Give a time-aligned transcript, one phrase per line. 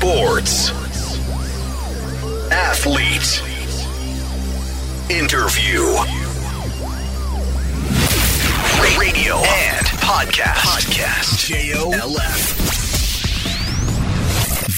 [0.00, 0.70] Sports.
[2.52, 3.40] Athlete.
[5.08, 5.80] Interview.
[9.00, 10.60] Radio and podcast.
[10.68, 11.48] Podcast.
[11.48, 12.28] J-O-L-F.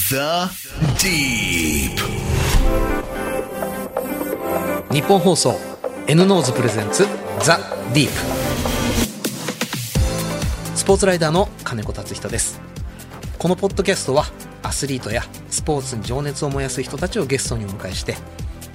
[0.08, 0.48] The
[1.02, 1.98] Deep.
[4.92, 5.58] 日本放送
[6.06, 7.04] N ノーズプレゼンツ
[7.42, 7.58] ザ・
[7.92, 8.12] ディープ
[10.76, 12.60] スポーツライダーの金子達人です
[13.36, 14.24] このポッドキャストは
[14.68, 18.16] アスリートやスポーツに情熱を燃やす人たちをゲストにお迎えして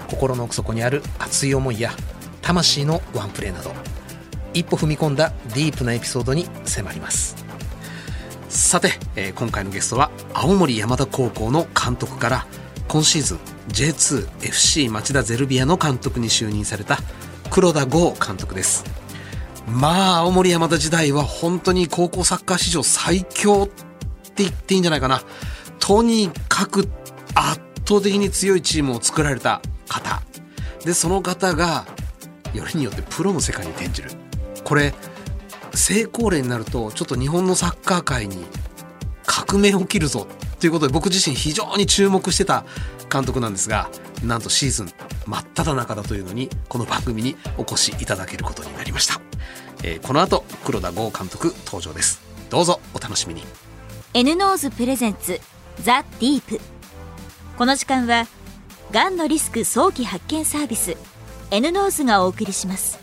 [0.09, 1.91] 心の奥底にある熱い思いや
[2.41, 3.71] 魂のワンプレーなど
[4.53, 7.35] 一歩踏み込んだディープなエピソードに迫ります。
[8.49, 12.45] さて、えー今回のゲストは青森山田高校の監督から
[12.87, 13.37] 今シーズン
[13.69, 16.99] J2FC 町田ゼルビアの監督に就任された
[17.49, 18.83] 黒田剛監督です。
[19.67, 25.21] まあ青森山田時代は本当に高校サッカー史上最強って言っていいんじゃないかな。
[25.79, 26.87] とにかく
[27.35, 30.21] 圧倒的に強いチームを作られた方。
[30.85, 31.85] でその方が
[32.53, 34.11] よりによってプロの世界に転じる。
[34.63, 34.93] これ
[35.73, 38.45] 成功例になるとちょっと日本のサッカー界に
[39.25, 40.27] 革命起きるぞ。
[40.59, 42.63] ということで僕自身非常に注目してた
[43.11, 43.89] 監督なんですが
[44.23, 44.89] なんとシーズン
[45.27, 49.19] 真っ只中だというのにこの番組にお越しいただけることになりました、
[49.83, 52.21] えーこの後黒田剛監督登場です。
[52.49, 53.43] どうぞお楽しみに。
[54.13, 55.41] N ノーズプレゼンツ
[55.81, 56.59] ザ・ディープ。
[57.57, 58.27] この時間は
[58.91, 60.95] がんのリスク早期発見サービス
[61.51, 62.99] N ノーズがお送りします。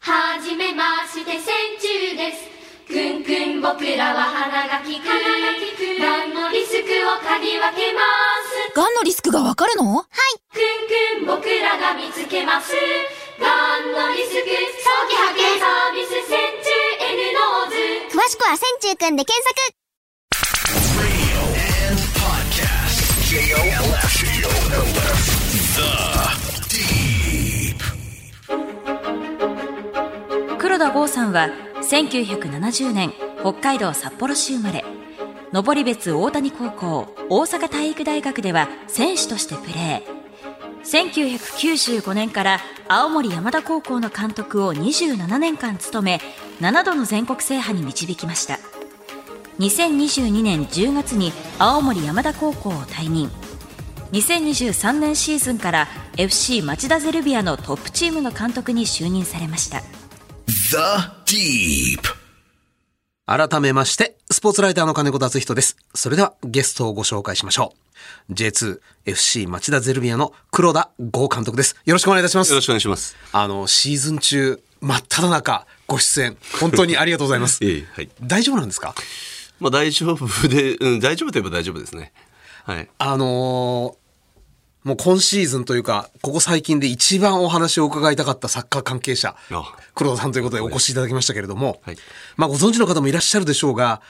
[0.00, 1.40] はじめまして千
[1.80, 2.54] 中です。
[2.86, 5.04] くんくん僕らは鼻が利く。
[5.06, 8.00] がんのリスクを嗅ぎ分けま
[8.70, 8.76] す。
[8.76, 9.96] がんのリスクがわかるの？
[9.96, 10.06] はい。
[10.52, 12.72] くんくん僕らが見つけます
[18.84, 19.74] 中くんで検索。
[30.58, 31.48] 黒田剛さんは
[31.80, 34.84] 1970年北海道札幌市生まれ。
[35.54, 40.24] 登別大谷高校大阪体育大学では選手としてプレー。
[40.84, 46.20] 1995年から青森山田高校の監督を27年間務め
[46.60, 48.58] 7度の全国制覇に導きました。
[49.58, 53.30] 2022年10月に青森山田高校を退任。
[54.12, 59.80] 2023年シーズンから FC 町田ゼルビアのトップチームの監督に就任されました。
[60.46, 61.98] The Deep.
[63.26, 65.76] 改めましてスポーツライターの金子達人です。
[65.94, 67.74] それではゲストをご紹介しましょ
[68.28, 68.32] う。
[68.34, 71.76] J2FC 町田ゼルビアの黒田剛監督です。
[71.84, 72.50] よろしくお願いいたします。
[72.50, 73.16] よろしくお願いします。
[73.32, 76.36] あのシーズン中真っ只中ご出演。
[76.60, 77.60] 本当にありがとうございます。
[77.64, 78.10] ええはい。
[78.20, 78.94] 大丈夫なんですか？
[79.64, 82.12] まあ大丈夫で、うん、大丈夫といえば大丈夫ですね。
[82.64, 82.88] はい。
[82.98, 84.04] あのー
[84.84, 91.96] もう今シーズンというか、ここ最近で一番お話を伺いたかったサッカー関係者あ、黒田さんということでお越しいただきましたけれども、はい
[92.36, 94.02] まあご存知の方もいらっしゃるでしょうが、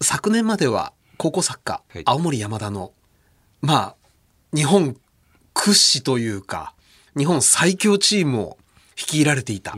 [0.00, 2.92] 昨年までは高校サッカー、はい青森山田の、
[3.62, 3.96] まあ、
[4.56, 4.96] 日本
[5.54, 6.72] 屈指というか、
[7.16, 8.58] 日本最強チームを
[8.96, 9.76] 率いられていた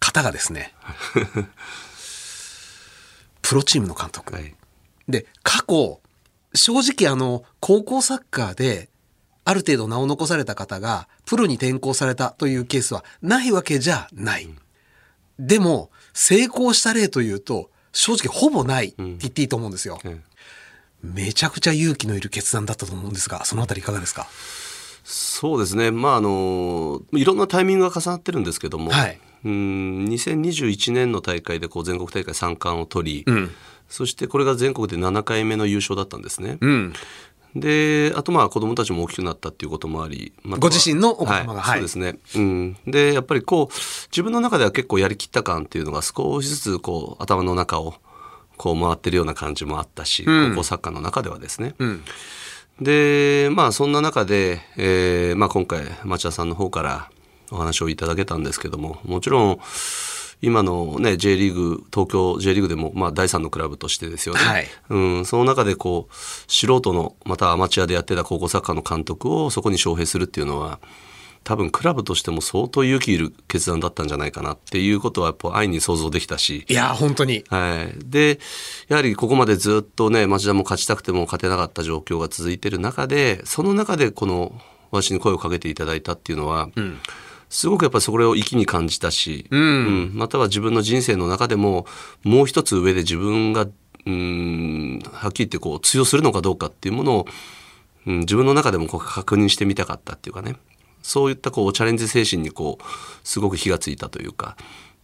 [0.00, 0.72] 方がですね、
[3.52, 4.34] プロチームの監督。
[4.34, 4.54] はい。
[5.10, 6.00] で、過去、
[6.54, 8.88] 正直あの、高校サッカーで、
[9.44, 14.48] ある程度名を残された方が、プロに転向されたというケースはないわけじゃない。
[15.38, 20.00] でも、成功した例というと、正直ほぼないって言っていいと思うんですよ。
[20.04, 20.20] ええ
[21.02, 24.28] めちゃくちゃ勇気のいる決断だったと思うんですが、そのあたりいかがですか？
[25.04, 25.90] そうですね。
[25.90, 33.50] まああのいろんなタイミングが重なってるんですけども、はいうん2021年の大会でこう全国大会三冠を取り、ん。
[33.88, 36.58] そしてこれが全国で7回目の優勝だったんですね。
[36.60, 36.92] うん。
[37.54, 41.70] であとまあ子供たちも大きくなったっていうこともあり、まあご自身のお子様がはい。
[41.72, 41.78] はい。
[41.78, 43.74] そうですね、うん、でやっぱりこう
[44.10, 47.94] 自分の中では結構やりきった感っていうのが少しずつこう頭の中を
[48.56, 50.50] こう回ってるような感じもあったし、うん。
[50.50, 52.02] 高校サッカーの中ではですね、うん。
[52.80, 57.10] でまあそんな中で、えーまあ、今回町田さんの方から
[57.52, 59.60] お話をいただけたんですけどももちろん
[60.40, 64.66] 今のね J リーグ東京 J リーグでもまあ第三のクラブとしてですよね、はい。
[64.90, 66.14] うん、その中でこう
[66.48, 70.80] 素人のまたアマチュアでやってた高校サッカーの監督をそこに招聘するっていうのは
[71.44, 76.64] 多分クラブとしても相当勇気いる決断だったんじゃないかなっていうことはやっぱ安易に想像できたし。
[76.68, 77.44] いやー、本当に。
[77.48, 78.40] はい、で
[78.88, 84.52] やはりここまでずっとね町田も勝ちたくても勝てなかった状況が続いてる中でその中でこの
[84.90, 86.68] 私に声をかけていただいたっていうのは、
[87.52, 89.60] すごくやっぱりそれを粋に感じたし、うん。
[89.60, 89.64] う
[90.06, 90.12] ん。
[90.14, 91.86] または自分の人生の中でも
[92.24, 93.68] もう一つ上で自分が
[94.06, 97.26] うんはっきり言ってこう通用するのかどうかっていうものを、
[98.06, 100.56] うん、自分の中でもこう確認してみたかったっていうかね。
[101.02, 102.84] そういったこうチャレンジ精神にこう
[103.22, 104.56] すごく火がついたというか、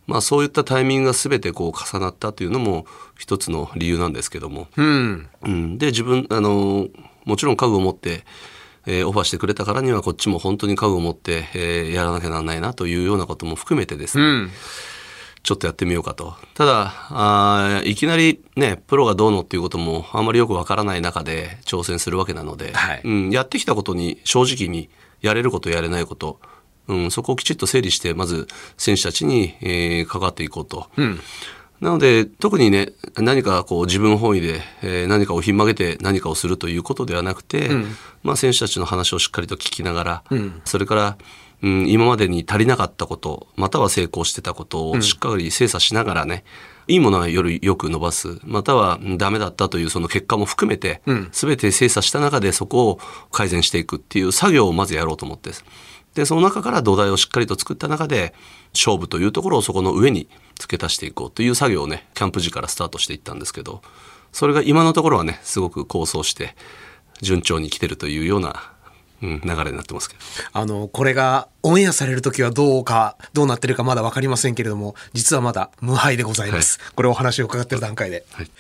[0.07, 2.87] まあ、そういったタイミングが全てこう重なったというのも
[3.19, 5.29] 一つの理由なんですけども、うん。
[5.43, 6.89] うん、で自分あの
[7.27, 8.25] もちろん家具を持って、
[8.89, 14.51] えーオファーしてくれたからにはこっちも本当に家具を持って、えーやらなきゃならないなというようなことも含めてですね、うん。
[15.43, 16.35] ちょっとやってみようかと。
[16.55, 24.89] ただあーいきなりねプロがどうのっていうこともあんまりよくわからない中で挑戦するわけなので、はいうん、やってきたことに正直に
[25.21, 26.41] やれることやれないこと、
[26.89, 30.89] うん、そこをきちっと整理してまず選手たちに、えー関わっていこうと。
[30.97, 31.21] うん。
[31.81, 37.71] なので特にね何かこう自分本位で、えー何かをひん曲げて何かをするということではなくて、
[38.23, 40.25] まあ、選手たちの話をしっかりと聞きながら、
[40.65, 41.19] それから、
[41.63, 46.45] うん、今までに足りなかったことまたは成功してたことをしっかり精査しながらね、
[46.89, 51.01] いいものはよりよく伸ばすまたはうんダメだったというその結果も含めて、
[51.33, 55.51] 全て精査した中でそこを改善していくっていう作業をまずやろうと思って。
[56.15, 58.35] でその中から土台をしっかりと作った中で
[58.75, 60.29] 勝負というところをそこの上に
[60.59, 63.83] 付け足していこうという作業をねキャンプ時からスタートしていったんですけど
[64.33, 66.55] それが今のところはねすごく構想して
[67.21, 68.73] 順調に来てるというような、
[69.23, 70.21] うん、流れになってますけど
[70.53, 76.79] あの、これがオンエアされる時はどうか、どうなってるかまだわかりませんけれども、実はまだ無敗でございます。
[76.95, 78.25] これお話を伺ってる段階で。
[78.33, 78.51] はい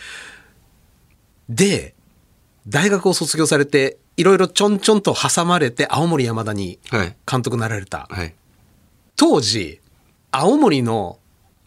[1.48, 1.94] で、
[2.66, 8.06] 大学を卒業されて、いろいろちょんちょんと挟まれて、青森山田にはい監督になられた。
[8.10, 8.34] はい
[9.16, 9.80] 当時、
[10.30, 11.18] 青森の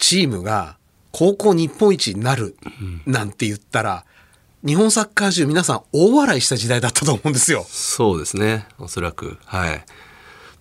[0.02, 0.78] チームが
[1.12, 2.58] 高校日本一になる
[3.06, 4.04] なんて言ったら、
[4.66, 7.64] 日本サッカー中皆さん大笑いした時代だったと思うんですよ。
[7.68, 8.66] そうですね。
[8.80, 9.38] おそらく。
[9.46, 9.86] はい。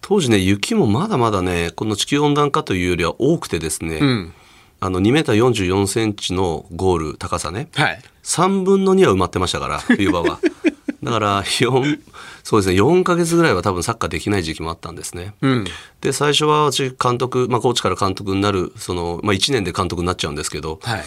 [0.02, 4.32] 当時ね雪もまだまだねこの地球温暖化というよりは多くてですね、ん。
[4.80, 8.02] あの2メーター44センチのゴール高さね、はい。
[8.22, 10.38] 3分の2は埋まってましたから冬場は
[11.02, 12.00] だから4
[12.42, 15.64] そうですね4ヶ月ぐらいは多分サッカーできない時期もあったんですね、うん。
[16.00, 21.02] で最初は私監督、まあ、コーチから監督になるその、まあ、1年で監督になっちゃうんですけど、はい。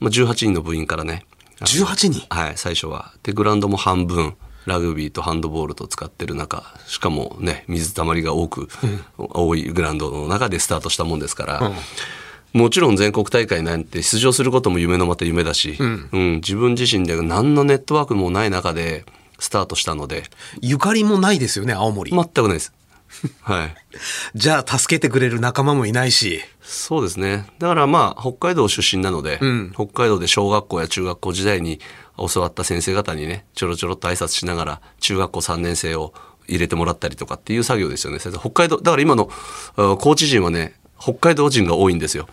[0.00, 1.24] まあ、18人の部員からね。
[1.58, 2.34] あの18人？
[2.34, 3.12] はい最初は。
[3.22, 4.34] でグラウンドも半分
[4.66, 8.68] ラグビーとハンドボールと使ってる中しかもね水たまりが多く、
[9.18, 11.72] 多いグラウンドの中でスタートしたもんですから、
[12.52, 19.04] もちろん全国大会なんて出場することも夢のまた夢だし、うん自分自身で何のネットワークもない中で
[19.42, 20.22] スタートしたので
[20.60, 22.12] ゆかりもないですよね、青森。
[22.12, 22.72] 全くないです。
[23.42, 23.74] はい
[24.34, 26.40] じゃあ助けてくれる仲間もいないし。
[26.62, 27.44] そうですね。
[27.58, 31.80] だからまあ、北海道出身なので、ん北海道で小学校や中学校時代に
[32.16, 36.14] 教わった先生方にね、ちょろちょろっと挨拶しながら、中学校3年生を
[36.48, 38.20] 入れてもらったりとかっていう作業ですよね。
[38.20, 39.28] 先生北海道、だから今の
[39.76, 42.28] あコーチ陣はね、北海道人が多いんですよ。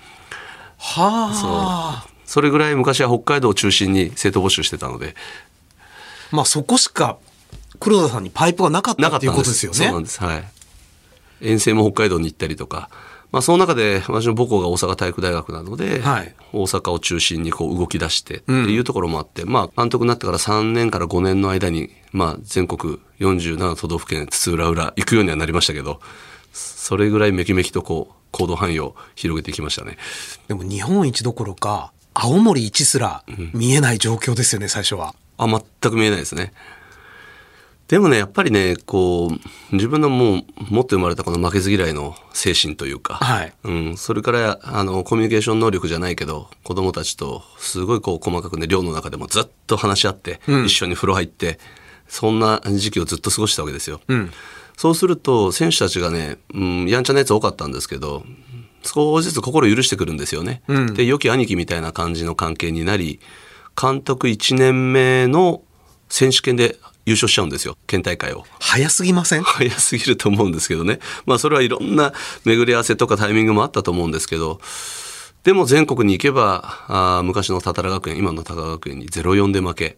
[0.77, 2.06] はあ。
[2.29, 5.15] それぐらい昔は北海道を中心に生徒募集してたので、
[6.31, 7.17] まあそこしか
[7.79, 9.77] 黒田さんにパイプがなかったっいうことですよね。
[9.77, 10.21] そうなんです。
[10.21, 10.43] はい。
[11.41, 12.89] 遠征も北海道に行ったりとか、
[13.31, 26.01] まあその中で私の母校が大阪体育大学なので、はい大阪を中心にこう動き出してっていうところもあって、まあ監督になってから3年から5年の間に、まあ全国47都道府県津々浦々行くようにはなりましたけど、
[26.51, 29.97] それぐらいめきめきとこう行動範囲を広げていきましたね。
[30.47, 33.23] でも日本一どころか、青森一すら
[33.53, 35.15] 見えない状況ですよね、最初は。
[35.39, 36.53] あ、全く見えないですね。
[37.87, 51.57] でもね、やっぱりね、こう、自分のもう、持って生まれたこの負けず嫌いの精神というか、はいうん、それから、あの、コミュニケーション能力じゃないけど、子供たちと、すごいこう、細かくね、寮の中でもずっと話し合って、一緒に風呂入って、
[52.07, 54.01] そんな時期をずっと過ごしたわけですよ。
[54.13, 54.31] ん
[54.77, 58.23] そうすると、選手たちがね、うん、やんちゃなやつ多かったんですけど、
[58.83, 60.61] 少しずつ心を許してくるんですよね。
[60.93, 63.19] で、良き兄貴みたいな感じの関係になり、
[63.80, 65.61] 監督1年目の
[66.09, 68.45] 選手権で優勝しちゃうんですよ、県大会を。
[68.59, 69.44] 早すぎません？
[69.44, 70.99] 早すぎると思うんですけどね。
[71.26, 72.14] まあそれはいろんな
[72.45, 74.59] 巡り合わせとかタイミングもあったと思うんですけど、
[75.44, 79.97] でも全国に行けば、あー昔の多々良学園、今の多々学園に0-4で負け、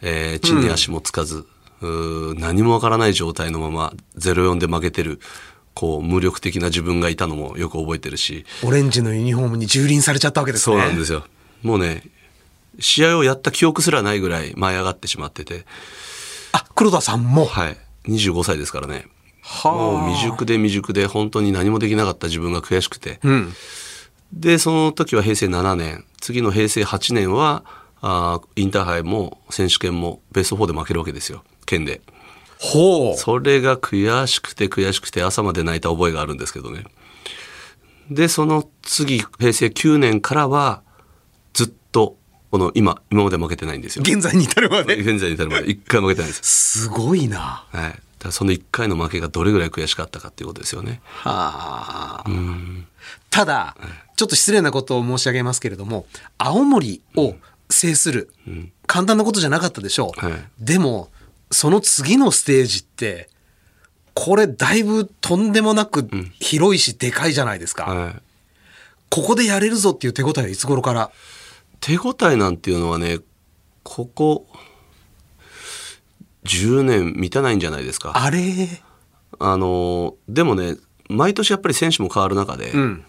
[0.00, 1.44] えー地に足もつかず、
[1.82, 5.20] うー何もわからない状態のまま0-4で負けてる、
[5.74, 10.76] こう無力的な自分がいたのもよく覚えてるし、オレンジのユニフォームに蹂躙されちゃったわけですね。
[10.76, 11.24] そうなんですよ。
[11.62, 12.04] もうね、
[12.78, 15.64] 試合をやった記憶すらないぐらい舞い上がってしまってて、
[16.52, 17.44] あ、黒田さんも。
[17.44, 17.76] はい。
[18.04, 19.06] 25歳ですからね。
[19.42, 23.18] はあもう未熟で未熟で本当に何もできなかった自分が悔しくて。
[23.22, 23.52] うん。
[24.32, 26.04] で、その時は平成7年。
[26.20, 27.64] 次の平成8年は、
[28.00, 31.42] あーインターハイも選手権もベスト4で負けるわけですよ。
[31.66, 32.00] 県で。
[32.58, 33.16] ほう。
[33.16, 36.84] それが悔しくて悔しくて朝まで泣いた覚えがあるんですけどね。
[38.10, 40.82] でその次平成9年からは
[41.52, 42.16] ずっと
[42.50, 44.02] この今今まで負けてないんですよ。
[44.06, 44.96] 現在に至るまで？
[44.96, 45.70] 現在に至るまで。
[45.70, 47.66] 一回負けてないんです、すごいな。
[47.70, 51.00] はい、だその1回の負けがどれぐらい悔しかったかっていうことですよね。
[51.04, 52.30] はあ。
[53.30, 53.76] ただ、
[54.16, 56.06] ちょっと失礼なことを申し上げますけれども、
[56.38, 57.34] 青森を
[57.70, 58.32] 制する、
[58.86, 60.26] 簡単なことじゃなかったでしょう。
[60.26, 60.42] はい。
[60.58, 61.10] でも、
[61.50, 63.28] その次のステージって、
[64.14, 66.08] これだいぶとんでもなく
[66.40, 67.84] 広いしでかいじゃないですか。
[67.84, 68.14] はい。
[69.10, 71.10] ここでやれるぞっていう手応えはいつ頃から？
[71.80, 73.18] 手応えなんていうのはね
[73.82, 74.46] ここ
[76.44, 78.82] 10年満たないんじゃないですかあれ？
[79.38, 80.76] あのでもね
[81.08, 83.04] 毎年やっぱり選手も変わる中で、うん。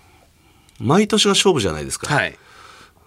[0.79, 2.37] 毎年が勝負じゃないですか、はい。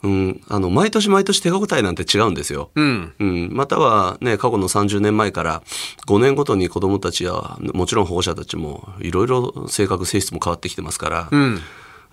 [0.02, 3.14] うん、あの毎年毎年手応えなんて違うんですよ、うん。
[3.18, 5.62] うん、またはね過去の30年前から
[6.06, 11.60] 5年ごとに子どもたちやもちろん保護者たちもいろいろ性格性質も変わってきてますから、うん。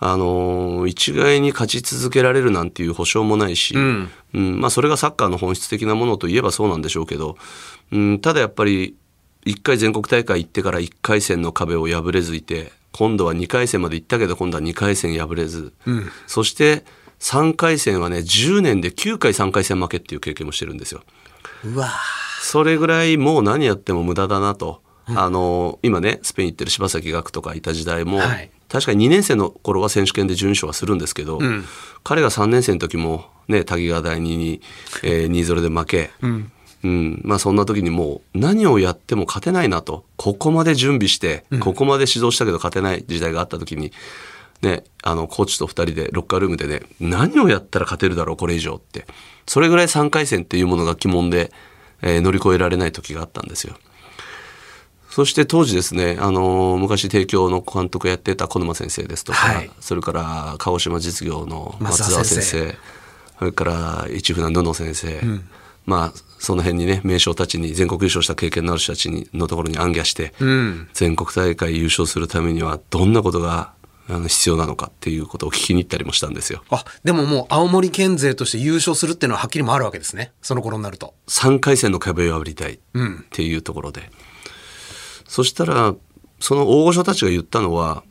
[0.02, 4.10] あの一概に勝ち続けられるなんていう保証もないし、ん。
[4.34, 7.38] うんまあ、それがサッカーの本質的なものといえばそうなんでしょうけど、
[7.92, 8.96] うん、ただやっぱり
[9.46, 15.74] 1回全国大会行ってから1回戦の壁を破れずいて今度は2回戦まで行ったけど今度は2回戦破れず、
[16.28, 16.84] そして
[17.20, 21.04] 3回戦はね10年で9回3回戦負けっていう経験もしてるんですよ。
[21.64, 21.92] うわ
[22.42, 31.40] それぐらいもう何やっても無駄だなと、あの今ねスペイン行ってる柴崎岳とかいた時代も、はい確かに2年生の頃は選手権で準優勝はするんですけど、
[32.04, 34.62] 彼が3年生の時もね滝川第二に、
[35.04, 36.12] えー、2-0で負け、
[36.84, 37.22] うん。
[37.24, 40.06] まあそんな時にもう何をやっても勝てないなと。
[40.16, 43.92] ここまで準備して、ここまで指導したけど勝てない時代があった時に。
[44.62, 49.06] ね、あのコーチと2人でロッカールームでね何をやったら勝てるだろうこれ以上って。
[49.48, 51.52] それぐらい3回戦っていうものが鬼門で、
[52.02, 53.76] えー乗り越えられない時があったんですよ。
[55.20, 59.70] そして当時ですね、あのー昔帝京の監督やってた小沼先生ですとか、はい。
[59.82, 62.78] それから鹿児島実業の松松沢沢先先生
[63.38, 65.20] それから一船布先生、
[65.86, 70.88] まあその辺にね名将たちに全国優勝した経験のある人たちにのところに暗記して、ん。
[70.94, 73.74] 全国大会優勝するためにはどんなことが
[74.08, 76.64] あの必要なのかっていうことを聞きに行ったりもしたんですよ。
[76.70, 80.32] あ、でももう青森県勢として優勝するっていうのははっきりもあるわけですね。
[80.42, 81.14] その頃になると。
[81.28, 82.80] 3回戦の壁を破りたいっ
[83.32, 84.10] ていうところで、
[85.30, 85.96] そしたら
[86.40, 88.04] その大御所たちが言ったのは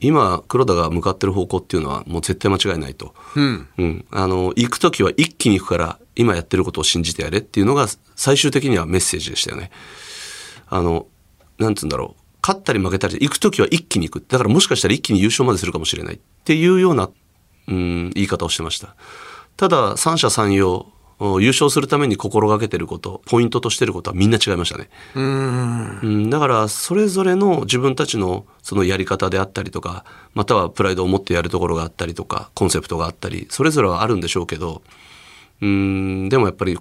[0.00, 3.68] 今黒田が向かってる方向っていうのはもう絶対間違いないと、うん。
[3.78, 9.70] うん、あの行く時は一気に行くから今やってることを信じてやれっていうのが最終的にはメッセージでしたよね。
[10.66, 11.06] あの
[11.58, 17.08] なんつうんだろう勝ったり負けたり行く時は一気に行くだからもしかしたら一気に優勝までするかもしれないっていうような、
[17.68, 18.96] うん、言い方をしてました。
[19.56, 20.92] ただ三者三様お
[21.40, 24.88] 優勝するために心がけてることポイントとしてることはみんな違いましたね。
[25.14, 34.82] うん、だからそれぞれの自分たちのそのやり方であったりとかまたはプライドを持ってやるところがあったりとかコンセプトがあったりそれぞれはあるんでしょうけど
[35.60, 36.78] うんでもやっぱり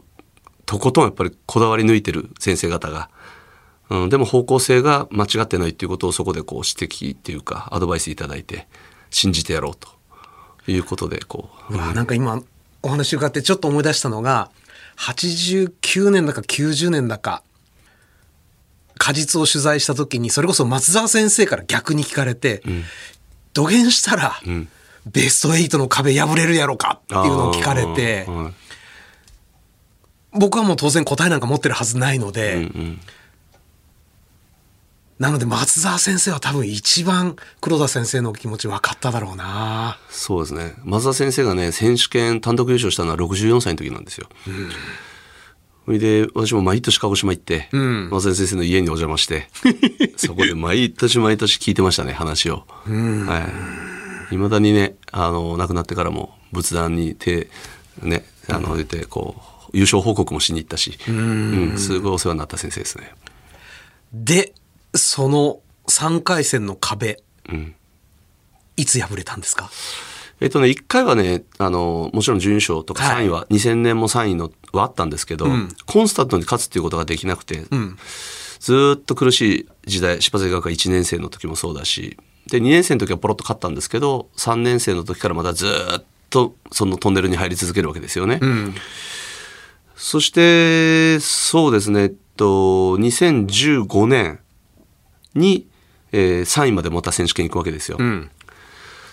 [0.65, 3.09] とことんやっぱりこだわり抜いてる先生方が、
[3.89, 8.67] うん、でも方向性が間違ってないっていうことをそこでこう指摘っていうかアドバイスいただいて
[9.09, 9.89] 信じてやろうと
[10.71, 12.41] いうことでこう、うわなんか今
[12.83, 14.49] お話伺ってちょっと思い出したのが
[14.97, 17.43] 89年だか90年だか
[18.97, 22.61] 果実を取材した時にそれこそ松沢先生から逆に聞かれて、
[23.53, 24.33] 土下したら、
[25.11, 28.27] ベスト8の壁破れるやろかっていうのを聞かれて
[30.33, 32.69] 僕はもう当然答えなんか持ってるはずないので、
[35.21, 39.99] なので松沢先生は多分一番黒田先生のお気持ち分かっただろうな。
[40.09, 40.73] そうですね。
[40.83, 44.27] 松田先生がね選手権単独優勝したのは64歳の時なんですよ。
[45.85, 47.69] それで私も毎年鹿児島行って、
[48.09, 49.47] 松田先生の家にお邪魔して
[50.17, 52.65] そこで毎年毎年聞いてましたね話を。
[52.87, 53.47] は
[54.31, 54.37] い。
[54.37, 57.47] まだにねあの亡くなってからも仏壇に手
[58.01, 59.35] ねあの入れてこ
[59.67, 63.13] う優勝報告もしに行ったし、うんすごいお世話になった先生ですね。
[64.13, 64.53] で
[64.95, 67.75] その3回戦の壁、ん。
[68.77, 69.69] いつ破れたんですか？
[70.39, 73.25] えっとね、1回はね、あの、もちろん準優勝とかはい。
[73.25, 75.45] 3位は、2000年も3位のはあったんですけど、
[75.85, 77.65] コンスタントに勝つっていうことができなくて、
[78.59, 82.17] ずーっと苦しい時代、柴崎学科1年生の時もそうだし、
[82.47, 88.39] で、2年生の時はポロッと勝ったんですけど、3年生の時からまたずーっとそのトンネルに入り続けるわけですよね。
[89.95, 94.39] そして、そうですね、えっと、2015年
[95.35, 95.67] に、
[96.11, 97.97] えー3位までまた選手権行くわけですよ。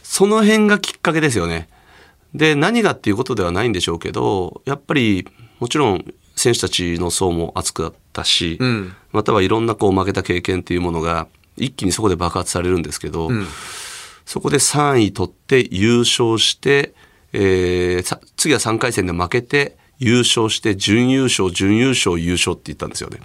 [0.03, 1.69] その辺がきっかけですよね。
[2.35, 5.27] で、何がっていうことではないんでしょうけど、やっぱり、
[5.61, 6.05] もちろん
[6.37, 13.31] 選手たちの層も厚くあったし、んまたはいろんなこう負けた経験っていうものが、一気にそこで爆発されるんですけど、
[14.25, 16.95] そこで3位取って優勝して、
[17.33, 23.21] えーさ次は3回戦で負けて優勝して準優勝準優勝優勝って言ったんですよね。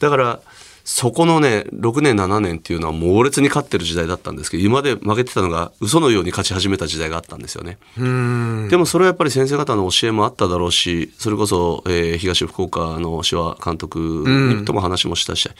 [0.00, 0.40] だから
[0.88, 7.78] そこのね6年7年っていうのは猛烈に勝ってる時代だったんですけど今まで負けてたのが嘘のように勝ち始めた時代があったんですよね。
[7.96, 15.50] でもそれはやっぱり先生方の教えもあっただろうしそれこそ、えー東福岡の手話監督にとも話もしたし、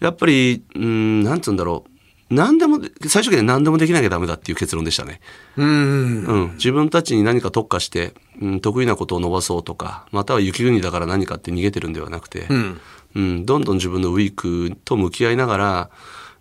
[0.00, 5.20] やっぱりうんなんつうんだろう何でも最終的には何でもできなきゃダメだっていう結論でしたね。
[5.56, 6.24] うん。
[6.24, 12.80] うん、自分たちに何か特化して、うん、得意なことを伸ばそうとかまたは雪国だから何かって逃げてるんではなくて、うん
[13.14, 15.90] どんどん自分のウィークと向き合いながら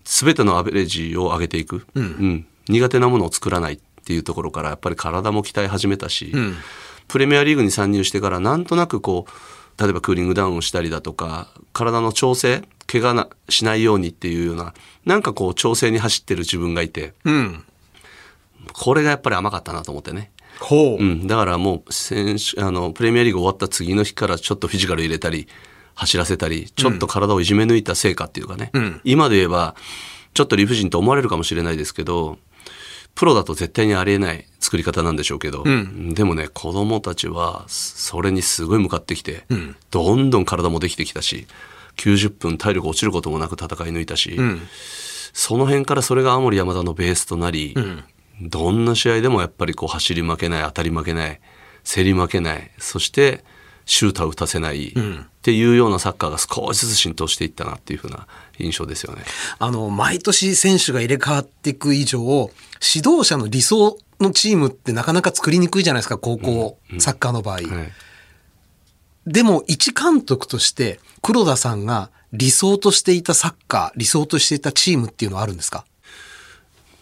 [0.04, 6.32] 全てのアベレージを上げていく、うん苦手なものを作らないっていうところからやっぱり体も鍛え始めたし、
[7.08, 14.74] プレミアリーグに参入してからなんとなくこう例えばクーリングダウンをしたりだとか体の調整怪我なしないようにっていうような
[15.06, 17.64] なんかこう調整に走ってる自分がいてうん。
[18.74, 20.32] これがやっぱり甘かったなと思ってね。
[20.60, 21.04] ほう。
[21.04, 25.48] うん、だからもう選手あのプレミアリーグ終わった次の日からちょっとフィジカル入れたり
[26.02, 28.72] 走らせたりちょっと体をいじめ抜いた成果っていうかね、
[29.04, 29.76] 今で言えば
[30.34, 32.40] ちょっと理不尽と思われるかもしれないですけど
[33.14, 35.64] プロだと絶対にありえない作り方なんでしょうけど、
[36.14, 39.44] でもね子供たちはそれにすごい向かってきて、
[39.92, 41.46] どんどん体もできてきたし
[41.98, 44.40] 90分体力落ちることもなく戦い抜いたし、
[45.34, 47.76] その辺からそれが青森山田のベースとなり、
[48.42, 51.40] どんな試合でもやっぱりこう走り負けない当たり負けない
[51.84, 53.44] 競り負けないそして
[53.94, 54.94] シューター打たせないっ
[55.42, 58.26] ていうようなサッカーが少しずつ浸透していったなっていうふうな
[58.58, 59.24] 印象ですよね。
[59.60, 62.20] あの、毎年選手が入れ替わっていく以上、
[62.96, 67.56] 指導者の理想のチームってなかなか作りにくいじゃないですか、高校、サッカーの場合。
[67.56, 67.68] はい。
[69.28, 75.86] でも、一監督として、黒田さんが理想としていたサッカー、理想としていたチームっていうのはあるんですか？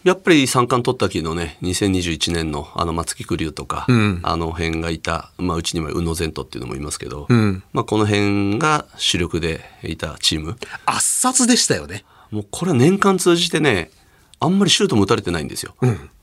[0.02, 12.04] やっぱり三冠取った時のね2021年のあの松木玖生とか、んあの辺がいた、まあ、うちには宇野禅斗っていうのもいますけど、んまあ、この辺が主力でいたチーム圧殺でしたよね。
[12.30, 13.90] もうこれは年間通じてね
[14.38, 15.74] あんまりシュートも打たれてないんですよ。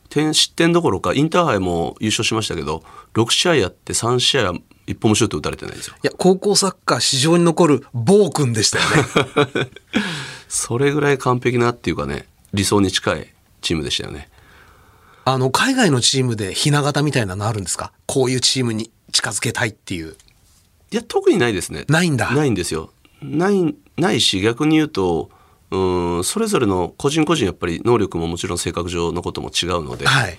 [0.09, 5.95] 点失点どころかインターハイも優勝しましたけど6試合やって3試合は一本もシュート打たれてないんですよ。
[6.01, 9.69] いや、高校サッカー史上に残る暴君でしたよね。
[10.47, 14.29] それぐらい完璧なっていうかね理想に近いチームでしたよね。
[15.25, 17.91] あの、海外のチームでひな形みたいなのあるんですか？
[18.05, 20.15] こういうチームに近づけたいっていう。
[20.91, 21.83] いや特にないですね。
[21.89, 22.91] ないんだないんですよ。
[23.21, 25.29] ないないし逆に言うと
[25.71, 30.37] うんそれぞれの個人個人やっぱり能力ももちろん性格上のことも違うので、はい。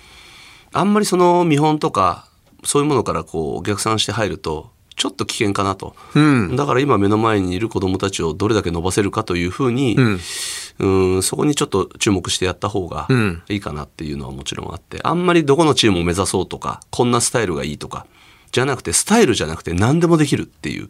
[0.72, 2.28] あんまりその見本とか
[2.64, 10.20] そういうものからこう逆算して入るとちょっと危険かなと、うんだから今目の前にいる子どもたちをどれだけ伸ばせるかというふうに、うん、
[11.22, 13.42] そこにちょっと注目してやった方がん。
[13.48, 18.06] いいかなっていうのはもちろんあってあんまりどこのチームを目指そうとかこんなスタイルがいいとか
[18.52, 20.88] じゃなくてスタイルじゃなくて何でもできるっていう、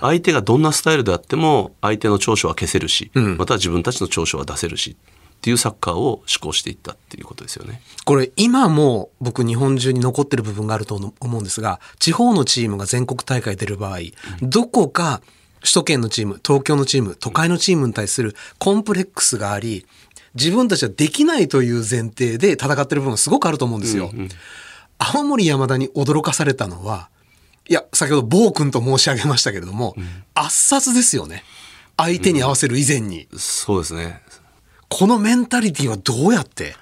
[0.00, 4.96] 相手がどんなスタイルであっても相手の長所は消せるし、または自分たちの長所は出せるし
[5.38, 7.82] っていうサッカーを志向していったっていうことですよね。
[8.04, 13.98] これ今も僕日本中に残ってる部分があると思うんですが、地方のチームが全国大会出る場合、
[14.42, 15.20] どこか
[15.62, 19.86] 首都圏のチーム、東京のチーム、都会のチームに対するコンプレックスがあり、
[20.34, 24.12] 自分たちはできないという前提で戦ってる部分がすごくあると思うんですよ。
[24.98, 27.08] 青森山田に驚かされたのは、
[27.68, 29.94] いや、先ほど暴君と申し上げましたけれども、
[30.34, 31.44] 圧殺ですよね。
[31.96, 33.28] 相手に合わせる以前に。
[33.36, 34.22] そうですね
[34.88, 36.74] このメンタリティはどうやって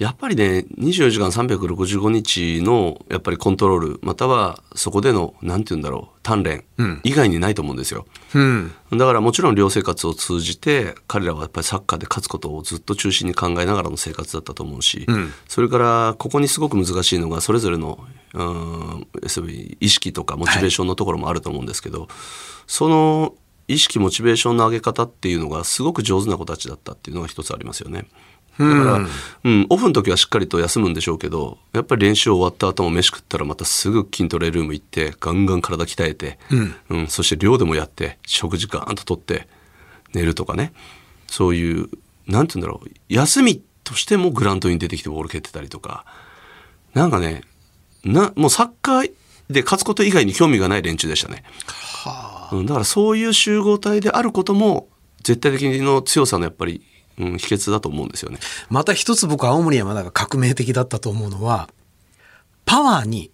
[0.00, 6.64] やっぱりね24時間365日のやっぱりコントロールまたはそこでのなんて言うんだろう鍛錬
[7.04, 8.72] 以外にないと思うんですよ、うん。
[8.92, 15.06] だからもちろん寮生活を通じて彼らはやっぱりサッカーで勝つことをずっと中心に考えながらの生活だったと思うし、
[15.48, 22.08] それからここにすごく難しいのがそれぞれのうんそういう意識とかモチベーションのところもあると思うんですけど、
[22.66, 23.34] その
[23.68, 28.06] 意識モチベーションの上げ方っていうのがすごく上手な子たちだったっていうのが一つありますよね。
[28.60, 29.08] だから、
[29.44, 36.38] うん、オフの時はしっかりと休むんでしょうけどやっぱり練習終わった後も飯食ったらまたすぐ筋トレルーム行ってガンガン体鍛えて、
[36.90, 37.06] うん。
[37.08, 39.48] そして寮でもやって食事ガーンととって
[40.12, 40.72] 寝るとかね。
[41.26, 41.88] そういう
[42.26, 42.90] なんて言うんだろう。
[43.08, 46.04] 休みとしてもグラウンドに出てきてボール蹴ってたりとか。
[46.92, 47.42] なんかね
[48.04, 49.12] なもうサッカー
[49.48, 51.44] で勝つこと以外に興味がない連中でしたね。
[52.52, 54.88] うんだからそういう集合体であることも
[55.22, 56.82] 絶対的の強さのやっぱり、
[57.20, 58.38] うん、秘訣だと思うんですよね。
[58.68, 61.68] また一つ僕青森山田が革命的だったと思うのは
[62.64, 63.30] パワーに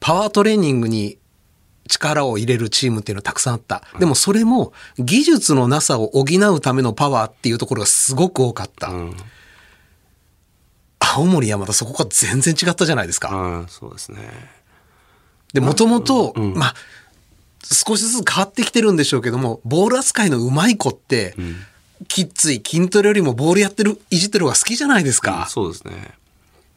[0.00, 1.18] パワートレーニングに
[1.88, 3.82] 力を入れるチームっていうのはたくさんあった。
[3.98, 8.90] でもそれも技術のなさを補うためのパワーっていうところがすごく多かった。
[11.00, 13.30] 青森山田そこが全然違ったじゃないですか。
[13.30, 14.18] うん、そうですね。
[15.54, 16.74] で、もともと、まあ、
[17.62, 21.34] 少しずつ変わってきてるんでしょうけども、ボール扱いの上手い子って、
[22.08, 25.46] きっつい筋トレよりもボールやってる、いじってる方が好きじゃないですか。
[25.48, 26.14] そうですね。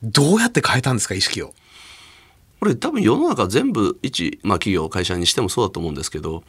[0.01, 1.53] どうやって変えたんですか、意識を？
[2.59, 6.43] これ多分世の中全部一、まあ、企業会社にしてもそうだと思うんですけど、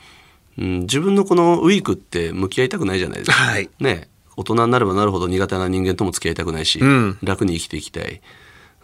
[0.59, 3.37] うん、自分のこのウィークって向き合いたくないじゃないですか。
[3.37, 8.21] はいね大人になればなるほど苦手な人間とも付き合いたくないし、ん楽に生きていきたい。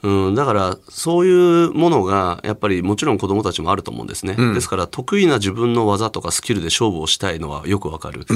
[0.03, 8.27] うん、だからそういうものがやっぱりもちろん子どもたちもあると思うんですね、ですから得意な自分の技とかスキルで勝負をしたいのはよくわかる、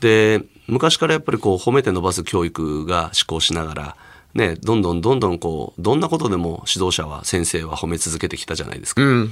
[0.00, 3.96] で昔からやっぱりこう褒めて伸ばす教育が施行しながら
[4.34, 9.02] ねどんどんどんどんこうどんなことでも指導者は先生は褒め続けてきたじゃないですか。
[9.02, 9.26] うん。
[9.26, 9.28] っ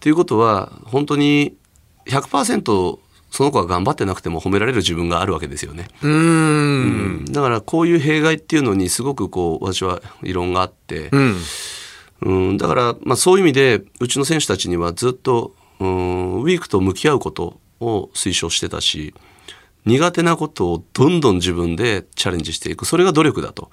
[0.00, 1.54] ていうことは本当に
[2.06, 2.98] 100%
[3.30, 5.88] その子が頑張ってなくても褒められる自分があるわけですよね。
[6.02, 7.24] うーん。
[7.26, 11.36] だからこういう弊害っていうのにすごくこう私は異論があって、うん。
[12.24, 19.14] うん、だからまあそういう意味でうちの選手たちにはずっとうんウィークと向き合うことを推奨してたし
[19.84, 22.84] 苦手なことをどんどん自分でチャレンジしていく。
[22.84, 23.70] それが努力だと、